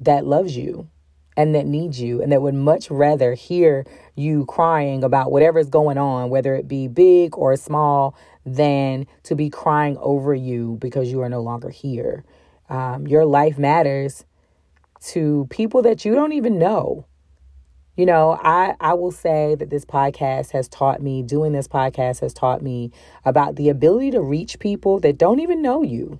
that 0.00 0.26
loves 0.26 0.56
you 0.56 0.88
and 1.36 1.54
that 1.54 1.66
needs 1.66 2.00
you 2.00 2.22
and 2.22 2.32
that 2.32 2.42
would 2.42 2.54
much 2.54 2.90
rather 2.90 3.34
hear 3.34 3.84
you 4.14 4.46
crying 4.46 5.04
about 5.04 5.30
whatever's 5.30 5.68
going 5.68 5.98
on, 5.98 6.30
whether 6.30 6.54
it 6.54 6.68
be 6.68 6.88
big 6.88 7.36
or 7.36 7.56
small, 7.56 8.16
than 8.44 9.06
to 9.24 9.34
be 9.34 9.50
crying 9.50 9.96
over 9.98 10.34
you 10.34 10.76
because 10.80 11.10
you 11.10 11.22
are 11.22 11.28
no 11.28 11.40
longer 11.40 11.70
here. 11.70 12.24
Um, 12.68 13.06
your 13.06 13.24
life 13.24 13.58
matters 13.58 14.24
to 15.06 15.46
people 15.50 15.82
that 15.82 16.04
you 16.04 16.14
don't 16.14 16.32
even 16.32 16.58
know. 16.58 17.06
You 17.96 18.06
know, 18.06 18.38
I, 18.42 18.74
I 18.80 18.94
will 18.94 19.12
say 19.12 19.54
that 19.54 19.70
this 19.70 19.84
podcast 19.84 20.50
has 20.50 20.68
taught 20.68 21.00
me, 21.00 21.22
doing 21.22 21.52
this 21.52 21.68
podcast 21.68 22.20
has 22.20 22.34
taught 22.34 22.60
me 22.60 22.90
about 23.24 23.56
the 23.56 23.68
ability 23.68 24.10
to 24.12 24.20
reach 24.20 24.58
people 24.58 24.98
that 25.00 25.16
don't 25.16 25.40
even 25.40 25.62
know 25.62 25.82
you. 25.82 26.18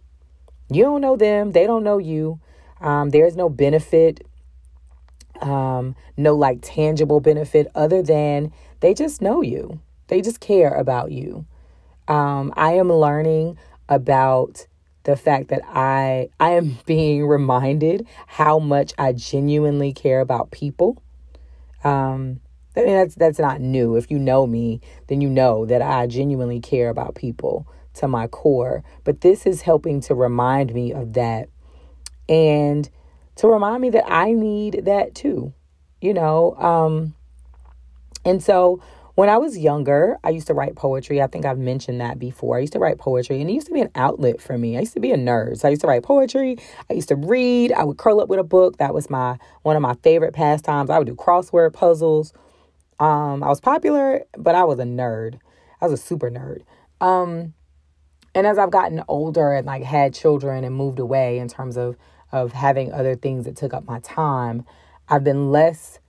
You 0.70 0.84
don't 0.84 1.00
know 1.00 1.16
them, 1.16 1.52
they 1.52 1.66
don't 1.66 1.82
know 1.82 1.98
you. 1.98 2.40
Um, 2.80 3.10
there's 3.10 3.36
no 3.36 3.48
benefit, 3.48 4.24
um, 5.40 5.96
no 6.16 6.34
like 6.34 6.60
tangible 6.62 7.20
benefit 7.20 7.66
other 7.74 8.02
than 8.02 8.52
they 8.80 8.94
just 8.94 9.20
know 9.20 9.42
you, 9.42 9.80
they 10.06 10.20
just 10.20 10.40
care 10.40 10.74
about 10.74 11.10
you 11.10 11.44
um, 12.08 12.52
I 12.56 12.72
am 12.74 12.92
learning 12.92 13.58
about 13.88 14.66
the 15.04 15.16
fact 15.16 15.48
that 15.48 15.62
I 15.66 16.30
I 16.40 16.50
am 16.50 16.78
being 16.86 17.26
reminded 17.26 18.06
how 18.26 18.58
much 18.58 18.92
I 18.98 19.12
genuinely 19.12 19.92
care 19.92 20.20
about 20.20 20.50
people. 20.50 21.02
Um, 21.82 22.40
I 22.76 22.80
mean 22.80 22.94
that's 22.94 23.14
that's 23.14 23.38
not 23.38 23.60
new. 23.60 23.96
If 23.96 24.10
you 24.10 24.18
know 24.18 24.46
me, 24.46 24.80
then 25.06 25.20
you 25.20 25.28
know 25.28 25.66
that 25.66 25.82
I 25.82 26.06
genuinely 26.06 26.60
care 26.60 26.88
about 26.88 27.14
people 27.14 27.66
to 27.94 28.08
my 28.08 28.26
core. 28.26 28.82
But 29.04 29.20
this 29.20 29.46
is 29.46 29.62
helping 29.62 30.00
to 30.02 30.14
remind 30.14 30.74
me 30.74 30.92
of 30.92 31.12
that 31.12 31.48
and 32.28 32.88
to 33.36 33.48
remind 33.48 33.80
me 33.82 33.90
that 33.90 34.10
I 34.10 34.32
need 34.32 34.84
that 34.86 35.14
too. 35.14 35.52
You 36.00 36.14
know, 36.14 36.54
um 36.56 37.14
and 38.24 38.42
so 38.42 38.82
when 39.14 39.28
I 39.28 39.38
was 39.38 39.56
younger, 39.56 40.18
I 40.24 40.30
used 40.30 40.48
to 40.48 40.54
write 40.54 40.74
poetry. 40.74 41.22
I 41.22 41.28
think 41.28 41.44
I've 41.44 41.58
mentioned 41.58 42.00
that 42.00 42.18
before. 42.18 42.56
I 42.56 42.60
used 42.60 42.72
to 42.72 42.80
write 42.80 42.98
poetry, 42.98 43.40
and 43.40 43.48
it 43.48 43.52
used 43.52 43.68
to 43.68 43.72
be 43.72 43.80
an 43.80 43.90
outlet 43.94 44.40
for 44.40 44.58
me. 44.58 44.76
I 44.76 44.80
used 44.80 44.94
to 44.94 45.00
be 45.00 45.12
a 45.12 45.16
nerd, 45.16 45.58
so 45.58 45.68
I 45.68 45.70
used 45.70 45.82
to 45.82 45.86
write 45.86 46.02
poetry. 46.02 46.56
I 46.90 46.94
used 46.94 47.08
to 47.08 47.16
read. 47.16 47.72
I 47.72 47.84
would 47.84 47.96
curl 47.96 48.20
up 48.20 48.28
with 48.28 48.40
a 48.40 48.44
book. 48.44 48.78
That 48.78 48.92
was 48.92 49.08
my 49.08 49.38
one 49.62 49.76
of 49.76 49.82
my 49.82 49.94
favorite 50.02 50.34
pastimes. 50.34 50.90
I 50.90 50.98
would 50.98 51.06
do 51.06 51.14
crossword 51.14 51.72
puzzles. 51.72 52.32
Um, 52.98 53.42
I 53.42 53.48
was 53.48 53.60
popular, 53.60 54.24
but 54.36 54.54
I 54.54 54.64
was 54.64 54.78
a 54.80 54.84
nerd. 54.84 55.38
I 55.80 55.86
was 55.86 56.00
a 56.00 56.02
super 56.02 56.30
nerd. 56.30 56.62
Um, 57.00 57.54
and 58.34 58.46
as 58.46 58.58
I've 58.58 58.70
gotten 58.70 59.04
older 59.06 59.52
and 59.52 59.66
like 59.66 59.84
had 59.84 60.12
children 60.12 60.64
and 60.64 60.74
moved 60.74 60.98
away 60.98 61.38
in 61.38 61.48
terms 61.48 61.76
of 61.76 61.96
of 62.32 62.52
having 62.52 62.92
other 62.92 63.14
things 63.14 63.44
that 63.44 63.54
took 63.56 63.72
up 63.72 63.84
my 63.84 64.00
time, 64.00 64.64
I've 65.08 65.22
been 65.22 65.52
less 65.52 66.00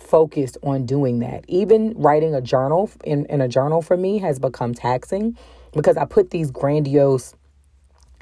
focused 0.00 0.58
on 0.62 0.86
doing 0.86 1.20
that. 1.20 1.44
Even 1.48 1.94
writing 1.96 2.34
a 2.34 2.40
journal 2.40 2.90
in, 3.04 3.26
in 3.26 3.40
a 3.40 3.48
journal 3.48 3.82
for 3.82 3.96
me 3.96 4.18
has 4.18 4.38
become 4.38 4.74
taxing 4.74 5.36
because 5.72 5.96
I 5.96 6.04
put 6.04 6.30
these 6.30 6.50
grandiose 6.50 7.34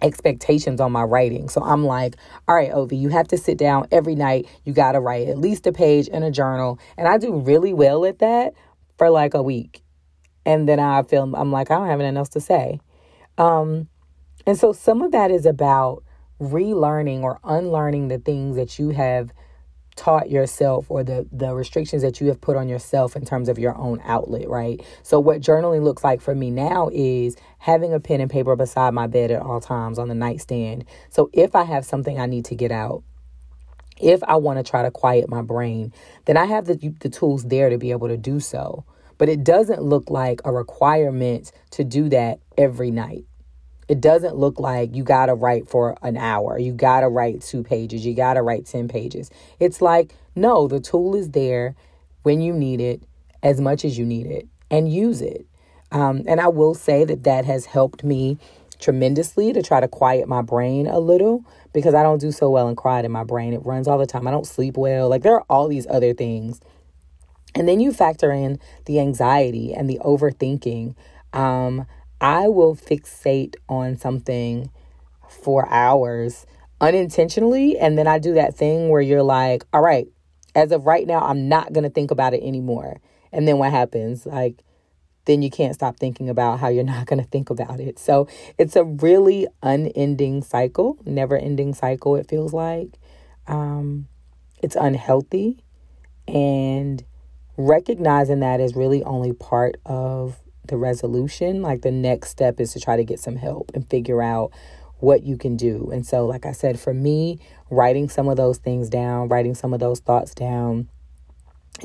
expectations 0.02 0.80
on 0.80 0.92
my 0.92 1.02
writing. 1.02 1.49
So 1.49 1.62
I'm 1.62 1.85
like, 1.85 2.16
all 2.47 2.54
right, 2.54 2.70
Ovi, 2.70 2.99
you 2.99 3.08
have 3.08 3.28
to 3.28 3.38
sit 3.38 3.58
down 3.58 3.88
every 3.90 4.14
night. 4.14 4.47
You 4.64 4.73
got 4.73 4.92
to 4.92 5.00
write 5.00 5.28
at 5.28 5.38
least 5.38 5.66
a 5.66 5.73
page 5.73 6.08
in 6.08 6.23
a 6.23 6.30
journal. 6.30 6.78
And 6.97 7.08
I 7.08 7.18
do 7.18 7.35
really 7.35 7.73
well 7.73 8.04
at 8.04 8.18
that 8.20 8.54
for 8.97 9.11
like 9.11 9.35
a 9.35 9.42
week. 9.42 9.82
And 10.44 10.68
then 10.68 10.80
I 10.80 11.02
feel, 11.02 11.35
I'm 11.35 11.52
like, 11.52 11.70
I 11.70 11.76
don't 11.76 11.88
have 11.88 12.00
anything 12.00 12.16
else 12.16 12.30
to 12.30 12.40
say. 12.40 12.80
Um, 13.38 13.88
and 14.47 14.58
so 14.58 14.73
some 14.73 15.02
of 15.02 15.12
that 15.12 15.30
is 15.30 15.47
about 15.47 16.02
relearning 16.40 17.23
or 17.23 17.40
unlearning 17.44 18.08
the 18.08 18.18
things 18.18 18.56
that 18.56 18.78
you 18.78 18.90
have 18.90 19.32
taught 19.98 20.30
yourself 20.30 20.86
or 20.88 21.02
the 21.02 21.26
the 21.32 21.52
restrictions 21.52 22.02
that 22.02 22.20
you 22.20 22.28
have 22.28 22.40
put 22.40 22.56
on 22.56 22.68
yourself 22.68 23.16
in 23.16 23.24
terms 23.24 23.48
of 23.48 23.58
your 23.58 23.76
own 23.76 24.00
outlet, 24.04 24.48
right? 24.48 24.80
So 25.02 25.18
what 25.18 25.40
journaling 25.40 25.82
looks 25.82 26.04
like 26.04 26.20
for 26.20 26.34
me 26.34 26.50
now 26.50 26.88
is 26.92 27.36
having 27.58 27.92
a 27.92 27.98
pen 27.98 28.20
and 28.20 28.30
paper 28.30 28.54
beside 28.54 28.94
my 28.94 29.08
bed 29.08 29.32
at 29.32 29.42
all 29.42 29.60
times 29.60 29.98
on 29.98 30.08
the 30.08 30.14
nightstand. 30.14 30.84
So 31.10 31.30
if 31.32 31.56
I 31.56 31.64
have 31.64 31.84
something 31.84 32.18
I 32.18 32.26
need 32.26 32.44
to 32.46 32.54
get 32.54 32.70
out, 32.70 33.02
if 34.00 34.22
I 34.22 34.36
want 34.36 34.64
to 34.64 34.70
try 34.70 34.82
to 34.82 34.90
quiet 34.92 35.28
my 35.28 35.42
brain, 35.42 35.92
then 36.26 36.36
I 36.36 36.44
have 36.44 36.66
the 36.66 36.76
the 37.00 37.08
tools 37.08 37.44
there 37.44 37.68
to 37.68 37.76
be 37.76 37.90
able 37.90 38.08
to 38.08 38.16
do 38.16 38.38
so. 38.38 38.84
But 39.18 39.28
it 39.28 39.42
doesn't 39.42 39.82
look 39.82 40.10
like 40.10 40.40
a 40.44 40.52
requirement 40.52 41.50
to 41.72 41.82
do 41.82 42.08
that 42.10 42.38
every 42.56 42.92
night. 42.92 43.24
It 43.88 44.00
doesn't 44.00 44.37
look 44.37 44.61
like 44.61 44.95
you 44.95 45.02
got 45.02 45.26
to 45.26 45.35
write 45.35 45.68
for 45.68 45.97
an 46.02 46.16
hour. 46.16 46.59
You 46.59 46.73
got 46.73 47.00
to 47.00 47.09
write 47.09 47.40
two 47.40 47.62
pages. 47.62 48.04
You 48.04 48.14
got 48.14 48.35
to 48.35 48.42
write 48.42 48.66
10 48.66 48.87
pages. 48.88 49.30
It's 49.59 49.80
like, 49.80 50.14
no, 50.35 50.68
the 50.68 50.78
tool 50.78 51.14
is 51.14 51.30
there 51.30 51.75
when 52.23 52.40
you 52.40 52.52
need 52.52 52.80
it, 52.80 53.02
as 53.42 53.61
much 53.61 53.85
as 53.85 53.97
you 53.97 54.04
need 54.04 54.26
it, 54.26 54.47
and 54.71 54.92
use 54.92 55.23
it. 55.23 55.47
Um, 55.90 56.25
and 56.26 56.40
I 56.40 56.49
will 56.49 56.75
say 56.75 57.04
that 57.04 57.25
that 57.25 57.47
has 57.47 57.64
helped 57.64 58.04
me 58.04 58.38
tremendously 58.78 59.52
to 59.52 59.62
try 59.62 59.80
to 59.80 59.88
quiet 59.88 60.28
my 60.28 60.42
brain 60.42 60.87
a 60.87 60.99
little 60.99 61.45
because 61.73 61.95
I 61.95 62.02
don't 62.02 62.21
do 62.21 62.30
so 62.30 62.50
well 62.50 62.68
in 62.68 62.76
quiet 62.76 63.04
in 63.04 63.12
my 63.12 63.25
brain. 63.25 63.52
It 63.52 63.64
runs 63.64 63.88
all 63.88 63.99
the 63.99 64.07
time. 64.07 64.28
I 64.28 64.30
don't 64.30 64.47
sleep 64.47 64.76
well. 64.76 65.09
Like 65.09 65.23
there 65.23 65.35
are 65.35 65.45
all 65.49 65.68
these 65.68 65.87
other 65.88 66.14
things. 66.14 66.61
And 67.54 67.66
then 67.66 67.80
you 67.80 67.92
factor 67.92 68.30
in 68.30 68.61
the 68.85 69.00
anxiety 69.00 69.75
and 69.75 69.88
the 69.88 69.99
overthinking. 70.04 70.95
Um, 71.33 71.87
I 72.20 72.48
will 72.48 72.75
fixate 72.75 73.54
on 73.68 73.96
something 73.96 74.70
for 75.28 75.68
hours 75.72 76.46
unintentionally. 76.80 77.78
And 77.78 77.98
then 77.98 78.06
I 78.06 78.18
do 78.18 78.34
that 78.34 78.56
thing 78.56 78.88
where 78.88 79.00
you're 79.00 79.22
like, 79.22 79.64
all 79.72 79.82
right, 79.82 80.08
as 80.54 80.72
of 80.72 80.87
right 80.87 81.06
now, 81.06 81.20
I'm 81.20 81.48
not 81.48 81.72
going 81.72 81.84
to 81.84 81.90
think 81.90 82.10
about 82.10 82.34
it 82.34 82.42
anymore. 82.42 83.00
And 83.32 83.46
then 83.46 83.58
what 83.58 83.70
happens? 83.70 84.26
Like, 84.26 84.62
then 85.26 85.42
you 85.42 85.50
can't 85.50 85.75
stop 85.75 85.98
thinking 85.98 86.28
about 86.28 86.58
how 86.58 86.68
you're 86.68 86.84
not 86.96 87.06
going 87.06 87.22
to 87.22 87.28
think 87.28 87.50
about 87.50 87.80
it. 87.80 87.98
So 87.98 88.28
it's 88.56 88.76
a 88.76 88.84
really 88.84 89.46
unending 89.62 90.42
cycle, 90.42 90.98
never 91.04 91.37
ending 91.37 91.75
cycle, 91.75 92.16
it 92.16 92.28
feels 92.28 92.52
like. 92.52 92.98
Um, 93.46 94.08
it's 94.62 94.76
unhealthy. 94.76 95.62
And 96.26 97.04
recognizing 97.56 98.40
that 98.40 98.60
is 98.60 98.75
really 98.75 99.02
only 99.02 99.32
part 99.32 99.76
of 99.87 100.38
the 100.68 100.76
resolution, 100.76 101.62
like 101.62 101.82
the 101.82 101.90
next 101.90 102.30
step 102.30 102.60
is 102.60 102.72
to 102.72 102.80
try 102.80 102.96
to 102.96 103.04
get 103.04 103.20
some 103.20 103.37
help 103.37 103.70
and 103.75 103.88
figure 103.88 104.22
out 104.22 104.52
what 104.98 105.22
you 105.22 105.37
can 105.37 105.56
do. 105.56 105.90
And 105.92 106.06
so, 106.06 106.26
like 106.26 106.46
I 106.46 106.52
said, 106.52 106.78
for 106.80 106.94
me, 106.94 107.38
writing 107.70 108.08
some 108.08 108.28
of 108.28 108.37
those 108.37 108.58
things 108.58 108.88
down, 108.88 109.28
writing 109.28 109.54
some 109.54 109.72
of 109.72 109.80
those 109.80 110.00
thoughts 110.00 110.34
down, 110.34 110.88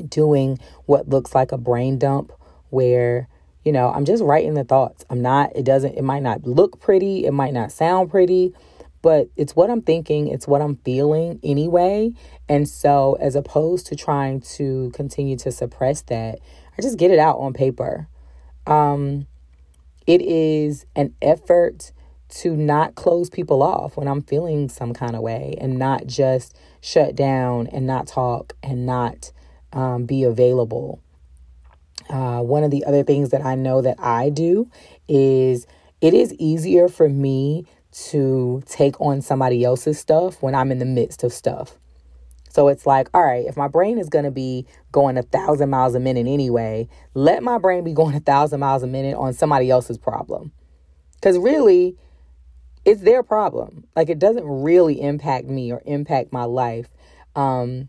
doing 0.08 0.58
what 0.86 1.08
looks 1.08 1.34
like 1.34 1.52
a 1.52 1.58
brain 1.58 1.98
dump 1.98 2.32
where 2.70 3.28
you 3.64 3.72
know, 3.72 3.90
I'm 3.90 4.04
just 4.04 4.22
writing 4.22 4.54
the 4.54 4.64
thoughts. 4.64 5.04
I'm 5.08 5.22
not, 5.22 5.56
it 5.56 5.64
doesn't, 5.64 5.94
it 5.94 6.02
might 6.02 6.22
not 6.22 6.46
look 6.46 6.80
pretty, 6.80 7.24
it 7.24 7.32
might 7.32 7.54
not 7.54 7.72
sound 7.72 8.10
pretty, 8.10 8.52
but 9.00 9.28
it's 9.36 9.56
what 9.56 9.70
I'm 9.70 9.80
thinking, 9.80 10.28
it's 10.28 10.46
what 10.46 10.60
I'm 10.60 10.76
feeling 10.76 11.40
anyway. 11.42 12.12
And 12.48 12.68
so, 12.68 13.16
as 13.20 13.34
opposed 13.34 13.86
to 13.86 13.96
trying 13.96 14.40
to 14.56 14.90
continue 14.94 15.36
to 15.38 15.50
suppress 15.50 16.02
that, 16.02 16.40
I 16.76 16.82
just 16.82 16.98
get 16.98 17.10
it 17.10 17.18
out 17.18 17.38
on 17.38 17.52
paper. 17.54 18.06
Um, 18.66 19.26
it 20.06 20.20
is 20.20 20.86
an 20.94 21.14
effort 21.22 21.92
to 22.28 22.56
not 22.56 22.94
close 22.94 23.30
people 23.30 23.62
off 23.62 23.96
when 23.96 24.08
I'm 24.08 24.22
feeling 24.22 24.68
some 24.68 24.92
kind 24.92 25.14
of 25.14 25.22
way 25.22 25.54
and 25.60 25.78
not 25.78 26.06
just 26.06 26.56
shut 26.80 27.14
down 27.14 27.68
and 27.68 27.86
not 27.86 28.06
talk 28.06 28.54
and 28.62 28.84
not 28.84 29.32
um, 29.72 30.04
be 30.04 30.24
available. 30.24 31.00
Uh, 32.10 32.40
one 32.40 32.64
of 32.64 32.70
the 32.70 32.84
other 32.84 33.02
things 33.02 33.30
that 33.30 33.44
I 33.44 33.54
know 33.54 33.80
that 33.82 33.98
I 33.98 34.30
do 34.30 34.68
is 35.08 35.66
it 36.00 36.12
is 36.12 36.34
easier 36.34 36.88
for 36.88 37.08
me 37.08 37.66
to 37.92 38.62
take 38.66 39.00
on 39.00 39.22
somebody 39.22 39.64
else's 39.64 39.98
stuff 39.98 40.42
when 40.42 40.54
I'm 40.54 40.72
in 40.72 40.80
the 40.80 40.84
midst 40.84 41.22
of 41.22 41.32
stuff. 41.32 41.78
So 42.54 42.68
it's 42.68 42.86
like, 42.86 43.08
all 43.12 43.24
right, 43.24 43.44
if 43.46 43.56
my 43.56 43.66
brain 43.66 43.98
is 43.98 44.08
going 44.08 44.24
to 44.24 44.30
be 44.30 44.64
going 44.92 45.18
a 45.18 45.22
thousand 45.22 45.70
miles 45.70 45.96
a 45.96 46.00
minute 46.00 46.28
anyway, 46.28 46.88
let 47.14 47.42
my 47.42 47.58
brain 47.58 47.82
be 47.82 47.92
going 47.94 48.14
a 48.14 48.20
thousand 48.20 48.60
miles 48.60 48.84
a 48.84 48.86
minute 48.86 49.16
on 49.16 49.32
somebody 49.32 49.70
else's 49.70 49.98
problem. 49.98 50.52
Because 51.16 51.36
really, 51.36 51.96
it's 52.84 53.00
their 53.00 53.24
problem. 53.24 53.84
Like 53.96 54.08
it 54.08 54.20
doesn't 54.20 54.44
really 54.46 55.00
impact 55.00 55.46
me 55.46 55.72
or 55.72 55.82
impact 55.84 56.32
my 56.32 56.44
life. 56.44 56.86
Um, 57.34 57.88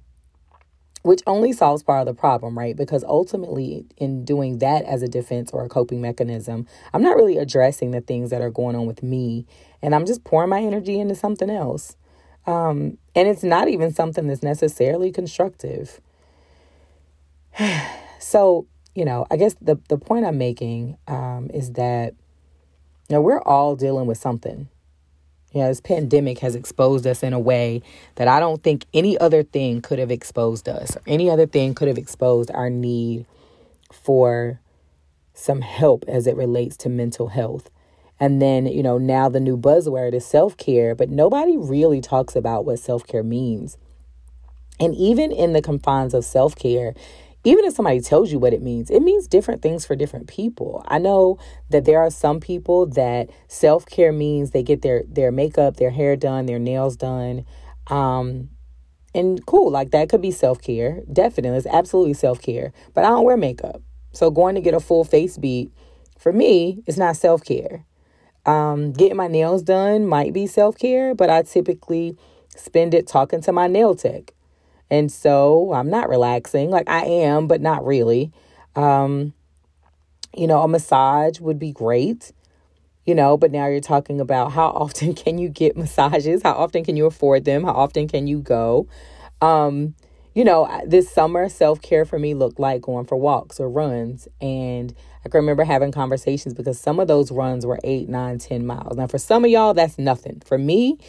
which 1.04 1.22
only 1.28 1.54
solves 1.54 1.84
part 1.84 2.00
of 2.00 2.08
the 2.08 2.20
problem, 2.20 2.58
right? 2.58 2.76
Because 2.76 3.04
ultimately, 3.04 3.86
in 3.98 4.26
doing 4.26 4.58
that 4.58 4.84
as 4.86 5.04
a 5.04 5.08
defense 5.08 5.52
or 5.52 5.64
a 5.64 5.70
coping 5.70 6.02
mechanism, 6.02 6.66
I'm 6.96 7.04
not 7.04 7.16
really 7.16 7.38
addressing 7.38 7.92
the 7.92 8.02
things 8.02 8.32
that 8.32 8.42
are 8.42 8.50
going 8.50 8.76
on 8.76 8.88
with 8.88 9.04
me, 9.04 9.46
and 9.84 9.94
I'm 9.94 10.08
just 10.08 10.24
pouring 10.24 10.50
my 10.50 10.62
energy 10.62 11.00
into 11.00 11.14
something 11.14 11.52
else. 11.52 11.96
Um, 12.48 12.98
and 13.16 13.28
it's 13.28 13.44
not 13.44 13.68
even 13.68 13.94
something 13.94 14.28
that's 14.28 14.44
necessarily 14.44 15.12
constructive. 15.12 16.00
so, 18.20 18.68
you 18.94 19.06
know, 19.06 19.26
I 19.32 19.38
guess 19.38 19.56
the, 19.62 19.80
the 19.90 19.98
point 19.98 20.26
I'm 20.26 20.38
making 20.38 20.98
um, 21.08 21.50
is 21.54 21.74
that, 21.74 22.14
you 23.10 23.16
know, 23.16 23.22
we're 23.22 23.42
all 23.42 23.76
dealing 23.76 24.08
with 24.08 24.18
something. 24.18 24.70
You 25.54 25.62
know, 25.62 25.68
this 25.70 25.80
pandemic 25.80 26.40
has 26.40 26.54
exposed 26.54 27.08
us 27.08 27.24
in 27.24 27.32
a 27.32 27.40
way 27.40 27.82
that 28.16 28.28
I 28.28 28.42
don't 28.42 28.62
think 28.62 28.86
any 28.94 29.18
other 29.18 29.42
thing 29.42 29.82
could 29.82 30.00
have 30.00 30.12
exposed 30.12 30.68
us, 30.68 30.98
or 30.98 31.02
any 31.08 31.30
other 31.30 31.46
thing 31.46 31.74
could 31.74 31.88
have 31.88 31.98
exposed 31.98 32.52
our 32.52 32.70
need 32.70 33.26
for 33.92 34.60
some 35.34 35.62
help 35.62 36.04
as 36.10 36.28
it 36.28 36.36
relates 36.36 36.76
to 36.78 36.90
mental 36.90 37.30
health. 37.30 37.70
And 38.20 38.42
then, 38.42 38.66
you 38.66 38.82
know, 38.82 38.98
now 38.98 39.28
the 39.30 39.40
new 39.40 39.58
buzzword 39.58 40.14
is 40.14 40.26
self 40.26 40.56
care, 40.58 40.96
but 40.96 41.10
nobody 41.10 41.58
really 41.58 42.02
talks 42.02 42.36
about 42.36 42.66
what 42.66 42.80
self 42.80 43.06
care 43.06 43.24
means. 43.24 43.78
And 44.80 44.94
even 44.96 45.32
in 45.32 45.54
the 45.54 45.62
confines 45.62 46.14
of 46.14 46.24
self 46.24 46.56
care, 46.56 46.94
even 47.44 47.64
if 47.66 47.76
somebody 47.76 48.02
tells 48.02 48.32
you 48.32 48.40
what 48.40 48.54
it 48.54 48.62
means, 48.62 48.90
it 48.90 49.02
means 49.02 49.28
different 49.28 49.62
things 49.62 49.86
for 49.86 49.96
different 49.96 50.28
people. 50.28 50.84
I 50.88 50.98
know 50.98 51.38
that 51.70 51.86
there 51.86 52.00
are 52.00 52.10
some 52.10 52.40
people 52.40 52.88
that 52.88 53.30
self 53.48 53.86
care 53.86 54.12
means 54.12 54.52
they 54.52 54.64
get 54.64 54.82
their 54.82 55.04
their 55.08 55.32
makeup, 55.32 55.78
their 55.78 55.92
hair 55.92 56.16
done, 56.16 56.46
their 56.46 56.60
nails 56.60 56.96
done. 56.96 57.46
Um, 57.88 58.50
and 59.14 59.46
cool, 59.46 59.72
like 59.72 59.92
that 59.92 60.10
could 60.10 60.22
be 60.22 60.32
self 60.32 60.62
care. 60.62 61.02
Definitely, 61.12 61.58
it's 61.58 61.68
absolutely 61.68 62.16
self 62.16 62.42
care. 62.42 62.74
But 62.94 63.06
I 63.06 63.10
don't 63.10 63.26
wear 63.26 63.38
makeup, 63.38 63.82
so 64.12 64.32
going 64.32 64.56
to 64.56 64.62
get 64.62 64.74
a 64.74 64.80
full 64.80 65.04
face 65.04 65.38
beat 65.38 65.72
for 66.18 66.34
me 66.34 66.82
is 66.88 66.98
not 66.98 67.16
self 67.16 67.44
care. 67.44 67.86
Um, 68.46 68.92
getting 68.92 69.18
my 69.18 69.28
nails 69.28 69.64
done 69.64 70.08
might 70.08 70.34
be 70.34 70.48
self 70.48 70.78
care, 70.78 71.16
but 71.16 71.30
I 71.30 71.42
typically 71.42 72.18
spend 72.56 72.94
it 72.94 73.08
talking 73.08 73.42
to 73.42 73.52
my 73.52 73.68
nail 73.68 73.96
tech. 73.96 74.34
And 74.90 75.12
so 75.12 75.74
I'm 75.74 75.90
not 75.90 76.10
relaxing. 76.10 76.70
Like 76.70 76.90
I 76.90 77.06
am, 77.06 77.48
but 77.48 77.62
not 77.62 77.86
really. 77.86 78.32
Um, 78.76 79.34
you 80.36 80.48
know, 80.48 80.62
a 80.62 80.68
massage 80.68 81.40
would 81.40 81.58
be 81.58 81.72
great, 81.72 82.32
you 83.06 83.16
know, 83.16 83.38
but 83.38 83.52
now 83.52 83.68
you're 83.68 83.80
talking 83.80 84.20
about 84.20 84.52
how 84.52 84.68
often 84.68 85.14
can 85.16 85.38
you 85.38 85.50
get 85.50 85.78
massages? 85.78 86.42
How 86.44 86.54
often 86.54 86.84
can 86.84 86.98
you 86.98 87.06
afford 87.06 87.46
them? 87.46 87.64
How 87.64 87.74
often 87.74 88.08
can 88.08 88.28
you 88.28 88.40
go? 88.40 88.88
Um, 89.42 89.96
you 90.36 90.44
know, 90.44 90.70
this 90.86 91.10
summer 91.10 91.50
self 91.50 91.82
care 91.82 92.06
for 92.06 92.20
me 92.20 92.34
looked 92.34 92.60
like 92.60 92.82
going 92.82 93.06
for 93.06 93.16
walks 93.16 93.60
or 93.60 93.70
runs. 93.70 94.28
And 94.42 94.94
I 95.26 95.30
can 95.30 95.40
remember 95.40 95.64
having 95.64 95.92
conversations 95.92 96.54
because 96.54 96.80
some 96.80 97.00
of 97.00 97.08
those 97.08 97.32
runs 97.32 97.66
were 97.66 97.80
eight, 97.84 98.10
nine, 98.10 98.38
ten 98.38 98.68
miles. 98.68 98.98
Now, 98.98 99.08
for 99.08 99.18
some 99.18 99.46
of 99.46 99.50
y'all, 99.50 99.74
that's 99.74 99.98
nothing. 99.98 100.42
For 100.46 100.58
me, 100.58 101.00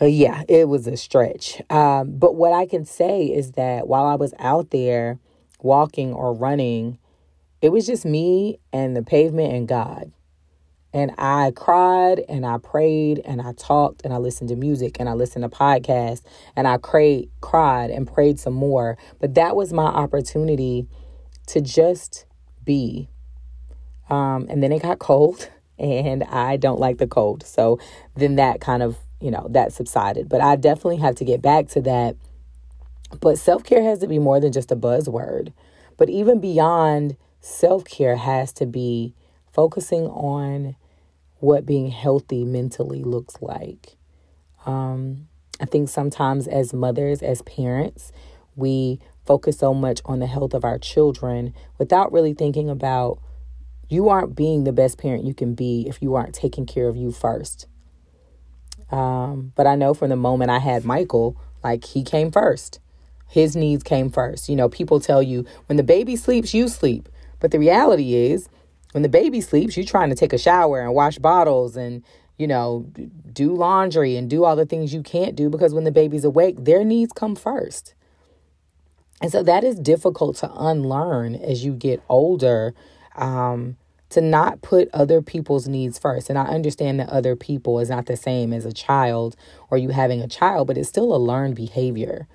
uh, 0.00 0.06
yeah, 0.06 0.42
it 0.48 0.68
was 0.68 0.86
a 0.86 0.96
stretch. 0.96 1.60
Um, 1.70 2.18
but 2.18 2.34
what 2.34 2.54
I 2.54 2.66
can 2.66 2.86
say 2.86 3.26
is 3.26 3.52
that 3.52 3.86
while 3.86 4.06
I 4.06 4.14
was 4.14 4.32
out 4.38 4.70
there 4.70 5.18
walking 5.60 6.14
or 6.14 6.32
running, 6.32 6.98
it 7.60 7.68
was 7.70 7.86
just 7.86 8.06
me 8.06 8.58
and 8.72 8.96
the 8.96 9.02
pavement 9.02 9.52
and 9.52 9.68
God. 9.68 10.10
And 10.92 11.12
I 11.18 11.52
cried 11.54 12.22
and 12.28 12.44
I 12.44 12.58
prayed 12.58 13.20
and 13.24 13.40
I 13.40 13.52
talked 13.52 14.02
and 14.04 14.12
I 14.12 14.16
listened 14.16 14.48
to 14.50 14.56
music 14.56 14.96
and 14.98 15.08
I 15.08 15.12
listened 15.12 15.44
to 15.44 15.48
podcasts 15.48 16.22
and 16.56 16.66
I 16.66 16.78
cried, 16.78 17.28
cried 17.40 17.90
and 17.90 18.12
prayed 18.12 18.40
some 18.40 18.54
more. 18.54 18.98
But 19.20 19.34
that 19.34 19.54
was 19.54 19.72
my 19.72 19.84
opportunity 19.84 20.88
to 21.46 21.60
just 21.60 22.26
be 22.64 23.08
um, 24.10 24.46
and 24.50 24.62
then 24.62 24.72
it 24.72 24.82
got 24.82 24.98
cold, 24.98 25.48
and 25.78 26.24
I 26.24 26.56
don't 26.56 26.80
like 26.80 26.98
the 26.98 27.06
cold. 27.06 27.46
So 27.46 27.78
then 28.16 28.36
that 28.36 28.60
kind 28.60 28.82
of, 28.82 28.98
you 29.20 29.30
know, 29.30 29.46
that 29.50 29.72
subsided. 29.72 30.28
But 30.28 30.40
I 30.40 30.56
definitely 30.56 30.98
have 30.98 31.14
to 31.16 31.24
get 31.24 31.40
back 31.40 31.68
to 31.68 31.80
that. 31.82 32.16
But 33.20 33.38
self 33.38 33.64
care 33.64 33.82
has 33.82 34.00
to 34.00 34.06
be 34.06 34.18
more 34.18 34.40
than 34.40 34.52
just 34.52 34.70
a 34.70 34.76
buzzword. 34.76 35.52
But 35.96 36.10
even 36.10 36.40
beyond 36.40 37.16
self 37.40 37.84
care 37.84 38.16
has 38.16 38.52
to 38.54 38.66
be 38.66 39.14
focusing 39.52 40.06
on 40.06 40.76
what 41.40 41.66
being 41.66 41.90
healthy 41.90 42.44
mentally 42.44 43.02
looks 43.02 43.36
like. 43.40 43.96
Um, 44.66 45.28
I 45.60 45.64
think 45.66 45.88
sometimes 45.88 46.46
as 46.46 46.72
mothers, 46.72 47.22
as 47.22 47.42
parents, 47.42 48.12
we 48.56 49.00
focus 49.26 49.58
so 49.58 49.74
much 49.74 50.00
on 50.04 50.18
the 50.18 50.26
health 50.26 50.54
of 50.54 50.64
our 50.64 50.78
children 50.78 51.54
without 51.78 52.12
really 52.12 52.34
thinking 52.34 52.70
about 52.70 53.20
you 53.88 54.08
aren't 54.08 54.36
being 54.36 54.64
the 54.64 54.72
best 54.72 54.98
parent 54.98 55.24
you 55.24 55.34
can 55.34 55.54
be 55.54 55.84
if 55.88 56.00
you 56.00 56.14
aren't 56.14 56.34
taking 56.34 56.66
care 56.66 56.88
of 56.88 56.96
you 56.96 57.10
first. 57.10 57.66
Um, 58.90 59.52
but 59.56 59.66
I 59.66 59.74
know 59.74 59.94
from 59.94 60.10
the 60.10 60.16
moment 60.16 60.50
I 60.50 60.58
had 60.58 60.84
Michael, 60.84 61.36
like 61.62 61.84
he 61.84 62.02
came 62.02 62.30
first. 62.30 62.80
His 63.28 63.54
needs 63.54 63.82
came 63.82 64.10
first. 64.10 64.48
You 64.48 64.56
know, 64.56 64.68
people 64.68 65.00
tell 65.00 65.22
you 65.22 65.44
when 65.66 65.76
the 65.76 65.82
baby 65.82 66.16
sleeps, 66.16 66.52
you 66.52 66.68
sleep. 66.68 67.08
But 67.38 67.52
the 67.52 67.58
reality 67.58 68.14
is, 68.14 68.48
when 68.92 69.02
the 69.02 69.08
baby 69.08 69.40
sleeps, 69.40 69.76
you're 69.76 69.86
trying 69.86 70.10
to 70.10 70.16
take 70.16 70.32
a 70.32 70.38
shower 70.38 70.80
and 70.80 70.94
wash 70.94 71.18
bottles 71.18 71.76
and, 71.76 72.02
you 72.38 72.46
know, 72.46 72.86
do 73.32 73.54
laundry 73.54 74.16
and 74.16 74.28
do 74.28 74.44
all 74.44 74.56
the 74.56 74.66
things 74.66 74.92
you 74.92 75.02
can't 75.02 75.36
do 75.36 75.48
because 75.48 75.74
when 75.74 75.84
the 75.84 75.92
baby's 75.92 76.24
awake, 76.24 76.56
their 76.64 76.84
needs 76.84 77.12
come 77.12 77.36
first. 77.36 77.94
And 79.20 79.30
so 79.30 79.42
that 79.42 79.64
is 79.64 79.78
difficult 79.78 80.36
to 80.36 80.50
unlearn 80.52 81.34
as 81.34 81.64
you 81.64 81.72
get 81.74 82.02
older 82.08 82.74
um, 83.16 83.76
to 84.08 84.20
not 84.20 84.62
put 84.62 84.88
other 84.92 85.20
people's 85.22 85.68
needs 85.68 85.98
first. 85.98 86.30
And 86.30 86.38
I 86.38 86.44
understand 86.44 86.98
that 87.00 87.10
other 87.10 87.36
people 87.36 87.78
is 87.80 87.90
not 87.90 88.06
the 88.06 88.16
same 88.16 88.52
as 88.52 88.64
a 88.64 88.72
child 88.72 89.36
or 89.70 89.78
you 89.78 89.90
having 89.90 90.20
a 90.20 90.28
child, 90.28 90.66
but 90.66 90.78
it's 90.78 90.88
still 90.88 91.14
a 91.14 91.18
learned 91.18 91.54
behavior. 91.54 92.26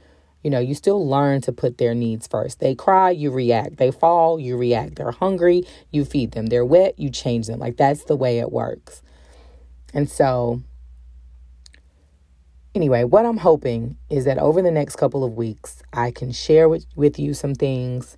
You 0.45 0.51
know, 0.51 0.59
you 0.59 0.75
still 0.75 1.09
learn 1.09 1.41
to 1.41 1.51
put 1.51 1.79
their 1.79 1.95
needs 1.95 2.27
first. 2.27 2.59
They 2.59 2.75
cry, 2.75 3.09
you 3.09 3.31
react. 3.31 3.77
They 3.77 3.89
fall, 3.89 4.39
you 4.39 4.57
react. 4.57 4.93
They're 4.93 5.09
hungry, 5.09 5.63
you 5.89 6.05
feed 6.05 6.33
them. 6.33 6.45
They're 6.45 6.63
wet, 6.63 6.99
you 6.99 7.09
change 7.09 7.47
them. 7.47 7.57
Like 7.57 7.77
that's 7.77 8.03
the 8.03 8.15
way 8.15 8.37
it 8.37 8.51
works. 8.51 9.01
And 9.91 10.07
so, 10.07 10.61
anyway, 12.75 13.05
what 13.05 13.25
I'm 13.25 13.37
hoping 13.37 13.97
is 14.11 14.25
that 14.25 14.37
over 14.37 14.61
the 14.61 14.69
next 14.69 14.97
couple 14.97 15.23
of 15.23 15.33
weeks, 15.33 15.81
I 15.91 16.11
can 16.11 16.31
share 16.31 16.69
with, 16.69 16.85
with 16.95 17.17
you 17.17 17.33
some 17.33 17.55
things 17.55 18.15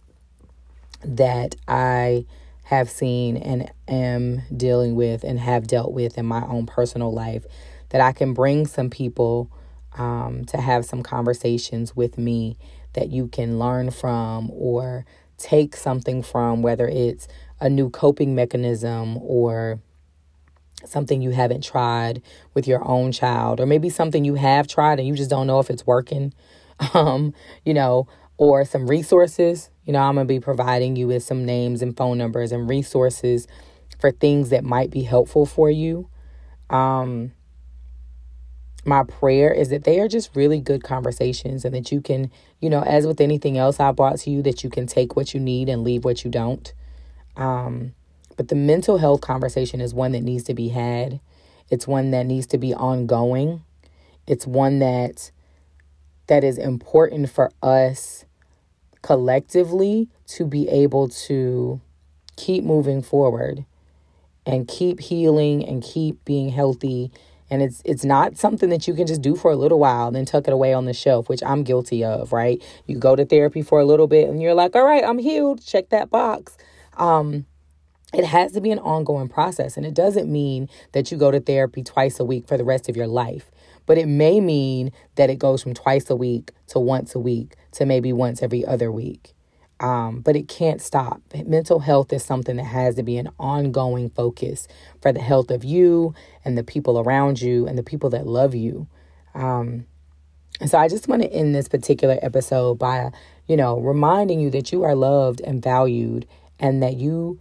that 1.06 1.56
I 1.66 2.26
have 2.64 2.90
seen 2.90 3.38
and 3.38 3.72
am 3.88 4.42
dealing 4.54 4.96
with 4.96 5.24
and 5.24 5.40
have 5.40 5.66
dealt 5.66 5.94
with 5.94 6.18
in 6.18 6.26
my 6.26 6.46
own 6.46 6.66
personal 6.66 7.14
life 7.14 7.46
that 7.88 8.02
I 8.02 8.12
can 8.12 8.34
bring 8.34 8.68
some 8.68 8.90
people 8.90 9.50
um, 9.98 10.46
to 10.46 10.58
have 10.58 10.86
some 10.86 11.04
conversations 11.04 11.96
with 11.96 12.18
me 12.18 12.58
that 12.94 13.10
you 13.10 13.28
can 13.28 13.60
learn 13.60 13.92
from 13.92 14.50
or 14.52 15.06
take 15.38 15.76
something 15.76 16.24
from, 16.24 16.62
whether 16.62 16.88
it's 16.88 17.28
a 17.60 17.70
new 17.70 17.90
coping 17.90 18.36
mechanism 18.36 19.18
or 19.18 19.80
something 20.86 21.22
you 21.22 21.32
haven't 21.32 21.64
tried 21.64 22.22
with 22.54 22.68
your 22.68 22.88
own 22.88 23.12
child, 23.12 23.60
or 23.60 23.66
maybe 23.66 23.90
something 23.90 24.24
you 24.24 24.36
have 24.36 24.68
tried 24.68 25.00
and 25.00 25.08
you 25.08 25.16
just 25.16 25.30
don't 25.30 25.48
know 25.48 25.60
if 25.60 25.70
it's 25.70 25.86
working, 25.86 26.34
um, 26.94 27.34
you 27.66 27.74
know, 27.74 28.08
or 28.38 28.64
some 28.64 28.88
resources 28.88 29.70
you 29.88 29.94
know, 29.94 30.00
I'm 30.00 30.16
going 30.16 30.28
to 30.28 30.34
be 30.34 30.42
providing 30.42 30.98
you 30.98 31.08
with 31.08 31.24
some 31.24 31.46
names 31.46 31.82
and 31.82 31.96
phone 31.96 32.18
numbers 32.18 32.52
and 32.52 32.70
resources 32.70 33.48
for 34.00 34.12
things 34.12 34.50
that 34.50 34.66
might 34.66 34.92
be 34.92 35.04
helpful 35.04 35.46
for 35.46 35.72
you. 35.72 36.10
Um, 36.70 37.32
my 38.88 39.04
prayer 39.04 39.52
is 39.54 39.70
that 39.70 39.84
they 39.84 40.00
are 40.00 40.08
just 40.08 40.36
really 40.36 40.60
good 40.60 40.84
conversations 40.84 41.66
and 41.66 41.76
that 41.76 41.92
you 41.92 42.02
can, 42.02 42.32
you 42.62 42.70
know, 42.70 42.84
as 42.84 43.06
with 43.08 43.22
anything 43.22 43.58
else 43.58 43.80
I 43.80 43.92
brought 43.92 44.20
to 44.20 44.30
you, 44.32 44.42
that 44.44 44.64
you 44.64 44.70
can 44.70 44.88
take 44.88 45.16
what 45.16 45.34
you 45.34 45.40
need 45.40 45.70
and 45.70 45.84
leave 45.84 46.06
what 46.06 46.24
you 46.24 46.32
don't. 46.32 46.74
Um, 47.36 47.94
but 48.38 48.50
the 48.50 48.56
mental 48.56 48.98
health 48.98 49.22
conversation 49.22 49.82
is 49.82 49.94
one 49.94 50.14
that 50.14 50.24
needs 50.24 50.44
to 50.46 50.54
be 50.54 50.70
had. 50.70 51.20
It's 51.70 51.88
one 51.88 52.12
that 52.12 52.26
needs 52.26 52.48
to 52.48 52.58
be 52.58 52.74
ongoing. 52.74 53.64
It's 54.28 54.48
one 54.48 54.80
that 54.80 55.32
that 56.28 56.44
is 56.44 56.58
important 56.58 57.30
for 57.30 57.52
us 57.64 58.26
collectively 59.02 60.10
to 60.28 60.46
be 60.46 60.68
able 60.70 61.08
to 61.08 61.82
keep 62.36 62.64
moving 62.64 63.02
forward 63.02 63.66
and 64.46 64.68
keep 64.68 65.00
healing 65.00 65.66
and 65.66 65.84
keep 65.84 66.24
being 66.26 66.50
healthy 66.50 67.12
and 67.50 67.62
it's 67.62 67.82
it's 67.86 68.04
not 68.04 68.38
something 68.38 68.70
that 68.70 68.88
you 68.88 68.94
can 68.94 69.08
just 69.08 69.22
do 69.22 69.36
for 69.36 69.52
a 69.52 69.56
little 69.56 69.80
while 69.80 70.08
and 70.08 70.16
then 70.16 70.26
tuck 70.26 70.48
it 70.48 70.54
away 70.54 70.74
on 70.74 70.86
the 70.86 70.94
shelf 70.94 71.30
which 71.30 71.44
i'm 71.44 71.64
guilty 71.64 72.04
of 72.04 72.34
right? 72.34 72.62
You 72.86 72.98
go 72.98 73.16
to 73.16 73.26
therapy 73.26 73.62
for 73.62 73.80
a 73.80 73.86
little 73.86 74.08
bit 74.08 74.30
and 74.30 74.42
you're 74.42 74.54
like 74.54 74.76
all 74.76 74.86
right 74.86 75.04
i'm 75.04 75.20
healed. 75.20 75.66
Check 75.66 75.90
that 75.90 76.10
box. 76.10 76.58
Um 76.98 77.46
it 78.14 78.24
has 78.24 78.54
to 78.54 78.62
be 78.62 78.72
an 78.72 78.80
ongoing 78.80 79.28
process. 79.28 79.76
And 79.76 79.86
it 79.86 79.94
doesn't 79.94 80.32
mean 80.32 80.70
that 80.94 81.12
you 81.12 81.18
go 81.18 81.30
to 81.30 81.42
therapy 81.42 81.84
twice 81.84 82.22
a 82.22 82.24
week 82.24 82.48
for 82.48 82.58
the 82.58 82.64
rest 82.64 82.88
of 82.88 82.96
your 82.96 83.08
life 83.08 83.52
but 83.88 83.98
it 83.98 84.06
may 84.06 84.40
mean 84.40 84.92
that 85.16 85.32
it 85.32 85.40
goes 85.40 85.64
from 85.64 85.74
twice 85.74 86.08
a 86.12 86.16
week 86.16 86.52
to 86.68 86.78
once 86.78 87.16
a 87.16 87.20
week 87.20 87.56
to 87.72 87.86
maybe 87.88 88.14
once 88.14 88.44
every 88.44 88.64
other 88.64 88.92
week 88.92 89.34
um, 89.80 90.22
but 90.22 90.36
it 90.36 90.48
can't 90.48 90.82
stop. 90.82 91.22
Mental 91.46 91.80
health 91.80 92.12
is 92.12 92.24
something 92.24 92.56
that 92.58 92.64
has 92.64 92.96
to 92.96 93.04
be 93.04 93.18
an 93.18 93.30
ongoing 93.40 94.10
focus 94.10 94.68
for 95.02 95.12
the 95.12 95.22
health 95.22 95.52
of 95.52 95.64
you 95.64 96.16
and 96.44 96.58
the 96.58 96.64
people 96.64 97.00
around 97.00 97.42
you 97.42 97.68
and 97.68 97.78
the 97.78 97.84
people 97.84 98.10
that 98.10 98.26
love 98.26 98.56
you. 98.56 98.88
Um, 99.36 99.86
and 100.60 100.70
so 100.70 100.80
I 100.80 100.88
just 100.88 101.08
want 101.08 101.22
to 101.22 101.32
end 101.32 101.54
this 101.54 101.68
particular 101.68 102.18
episode 102.22 102.80
by, 102.80 103.12
you 103.48 103.56
know, 103.56 103.80
reminding 103.80 104.40
you 104.40 104.50
that 104.52 104.72
you 104.72 104.84
are 104.84 104.96
loved 104.96 105.42
and 105.42 105.62
valued 105.62 106.28
and 106.60 106.82
that 106.82 106.96
you, 106.96 107.40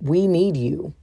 we 0.00 0.28
need 0.28 0.56
you. 0.56 0.94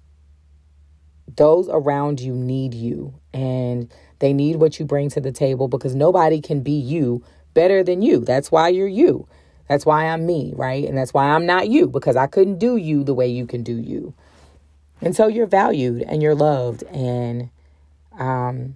Those 1.36 1.68
around 1.68 2.22
you 2.22 2.34
need 2.34 2.74
you 2.74 3.14
and 3.34 3.92
they 4.20 4.32
need 4.32 4.58
what 4.58 4.80
you 4.80 4.86
bring 4.86 5.10
to 5.10 5.20
the 5.20 5.32
table 5.32 5.68
because 5.68 5.96
nobody 5.96 6.40
can 6.40 6.62
be 6.62 6.72
you 6.72 7.24
better 7.54 7.84
than 7.84 8.02
you. 8.02 8.20
That's 8.20 8.52
why 8.52 8.70
you're 8.70 8.88
you. 8.88 9.28
That's 9.68 9.86
why 9.86 10.08
I'm 10.08 10.26
me, 10.26 10.54
right? 10.56 10.86
And 10.88 10.98
that's 10.98 11.14
why 11.14 11.30
I'm 11.30 11.46
not 11.46 11.70
you 11.70 11.88
because 11.88 12.16
I 12.16 12.28
couldn't 12.28 12.60
do 12.60 12.76
you 12.76 13.04
the 13.04 13.14
way 13.14 13.28
you 13.28 13.46
can 13.46 13.64
do 13.64 13.76
you. 13.76 14.14
And 15.02 15.16
so 15.16 15.28
you're 15.28 15.48
valued 15.48 16.02
and 16.04 16.22
you're 16.22 16.36
loved. 16.36 16.84
And 16.84 17.50
um, 18.18 18.76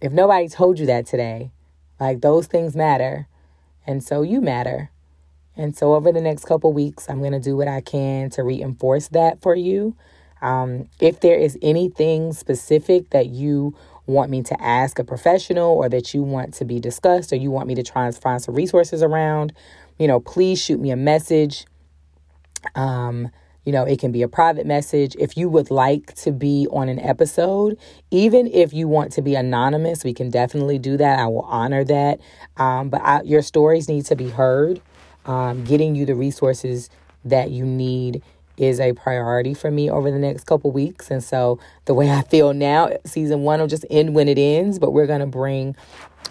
if 0.00 0.12
nobody 0.12 0.48
told 0.48 0.78
you 0.78 0.86
that 0.86 1.06
today, 1.06 1.50
like 1.98 2.20
those 2.20 2.46
things 2.46 2.76
matter. 2.76 3.28
And 3.86 4.02
so 4.02 4.22
you 4.22 4.40
matter. 4.40 4.90
And 5.56 5.76
so 5.76 5.94
over 5.94 6.12
the 6.12 6.20
next 6.20 6.46
couple 6.46 6.72
weeks, 6.72 7.08
I'm 7.08 7.20
going 7.20 7.32
to 7.32 7.40
do 7.40 7.56
what 7.56 7.68
I 7.68 7.80
can 7.80 8.30
to 8.30 8.42
reinforce 8.42 9.08
that 9.08 9.40
for 9.40 9.54
you. 9.54 9.96
Um, 10.42 10.88
if 11.00 11.20
there 11.20 11.38
is 11.38 11.58
anything 11.62 12.32
specific 12.32 13.10
that 13.10 13.28
you 13.28 13.74
want 14.06 14.30
me 14.30 14.42
to 14.42 14.62
ask 14.62 14.98
a 14.98 15.04
professional 15.04 15.70
or 15.70 15.88
that 15.88 16.12
you 16.12 16.22
want 16.22 16.54
to 16.54 16.64
be 16.64 16.78
discussed 16.78 17.32
or 17.32 17.36
you 17.36 17.50
want 17.50 17.66
me 17.66 17.74
to 17.74 17.82
try 17.82 18.06
and 18.06 18.16
find 18.16 18.42
some 18.42 18.54
resources 18.54 19.02
around, 19.02 19.52
you 19.98 20.06
know, 20.06 20.20
please 20.20 20.62
shoot 20.62 20.80
me 20.80 20.90
a 20.90 20.96
message. 20.96 21.66
Um, 22.74 23.30
you 23.64 23.72
know, 23.72 23.84
it 23.84 23.98
can 23.98 24.12
be 24.12 24.22
a 24.22 24.28
private 24.28 24.66
message. 24.66 25.16
If 25.18 25.36
you 25.36 25.48
would 25.48 25.70
like 25.70 26.14
to 26.16 26.32
be 26.32 26.66
on 26.70 26.88
an 26.90 27.00
episode, 27.00 27.78
even 28.10 28.46
if 28.48 28.74
you 28.74 28.88
want 28.88 29.12
to 29.12 29.22
be 29.22 29.34
anonymous, 29.34 30.04
we 30.04 30.12
can 30.12 30.28
definitely 30.28 30.78
do 30.78 30.98
that. 30.98 31.18
I 31.18 31.26
will 31.26 31.42
honor 31.42 31.82
that. 31.84 32.20
Um, 32.58 32.90
but 32.90 33.00
I, 33.02 33.22
your 33.22 33.40
stories 33.40 33.88
need 33.88 34.04
to 34.06 34.16
be 34.16 34.28
heard. 34.28 34.82
Um, 35.24 35.64
getting 35.64 35.94
you 35.94 36.04
the 36.04 36.14
resources 36.14 36.90
that 37.24 37.50
you 37.50 37.64
need 37.64 38.22
is 38.56 38.80
a 38.80 38.92
priority 38.92 39.54
for 39.54 39.70
me 39.70 39.90
over 39.90 40.10
the 40.10 40.18
next 40.18 40.44
couple 40.44 40.70
weeks. 40.70 41.10
And 41.10 41.22
so 41.22 41.58
the 41.86 41.94
way 41.94 42.10
I 42.10 42.22
feel 42.22 42.52
now, 42.52 42.90
season 43.04 43.42
one 43.42 43.60
will 43.60 43.66
just 43.66 43.84
end 43.90 44.14
when 44.14 44.28
it 44.28 44.38
ends, 44.38 44.78
but 44.78 44.92
we're 44.92 45.06
going 45.06 45.20
to 45.20 45.26
bring 45.26 45.76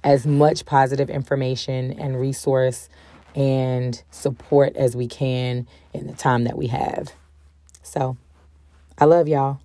as 0.03 0.25
much 0.25 0.65
positive 0.65 1.09
information 1.09 1.97
and 1.99 2.19
resource 2.19 2.89
and 3.36 4.03
support 4.12 4.75
as 4.75 4.95
we 4.95 5.07
can 5.07 5.67
in 5.93 6.07
the 6.07 6.13
time 6.13 6.43
that 6.43 6.57
we 6.57 6.67
have. 6.67 7.13
So 7.81 8.17
I 8.97 9.05
love 9.05 9.27
y'all. 9.27 9.59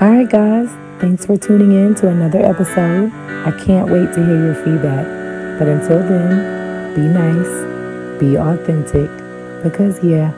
All 0.00 0.10
right, 0.10 0.28
guys. 0.28 0.68
Thanks 1.00 1.26
for 1.26 1.36
tuning 1.36 1.72
in 1.72 1.94
to 1.96 2.08
another 2.08 2.40
episode. 2.40 3.12
I 3.12 3.50
can't 3.64 3.90
wait 3.90 4.12
to 4.14 4.24
hear 4.24 4.44
your 4.46 4.54
feedback. 4.54 5.06
But 5.58 5.68
until 5.68 5.98
then, 5.98 6.94
be 6.94 7.02
nice 7.02 7.71
be 8.22 8.36
authentic 8.36 9.10
because, 9.64 10.02
yeah, 10.04 10.30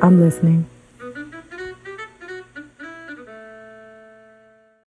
I'm 0.00 0.20
listening. 0.20 0.73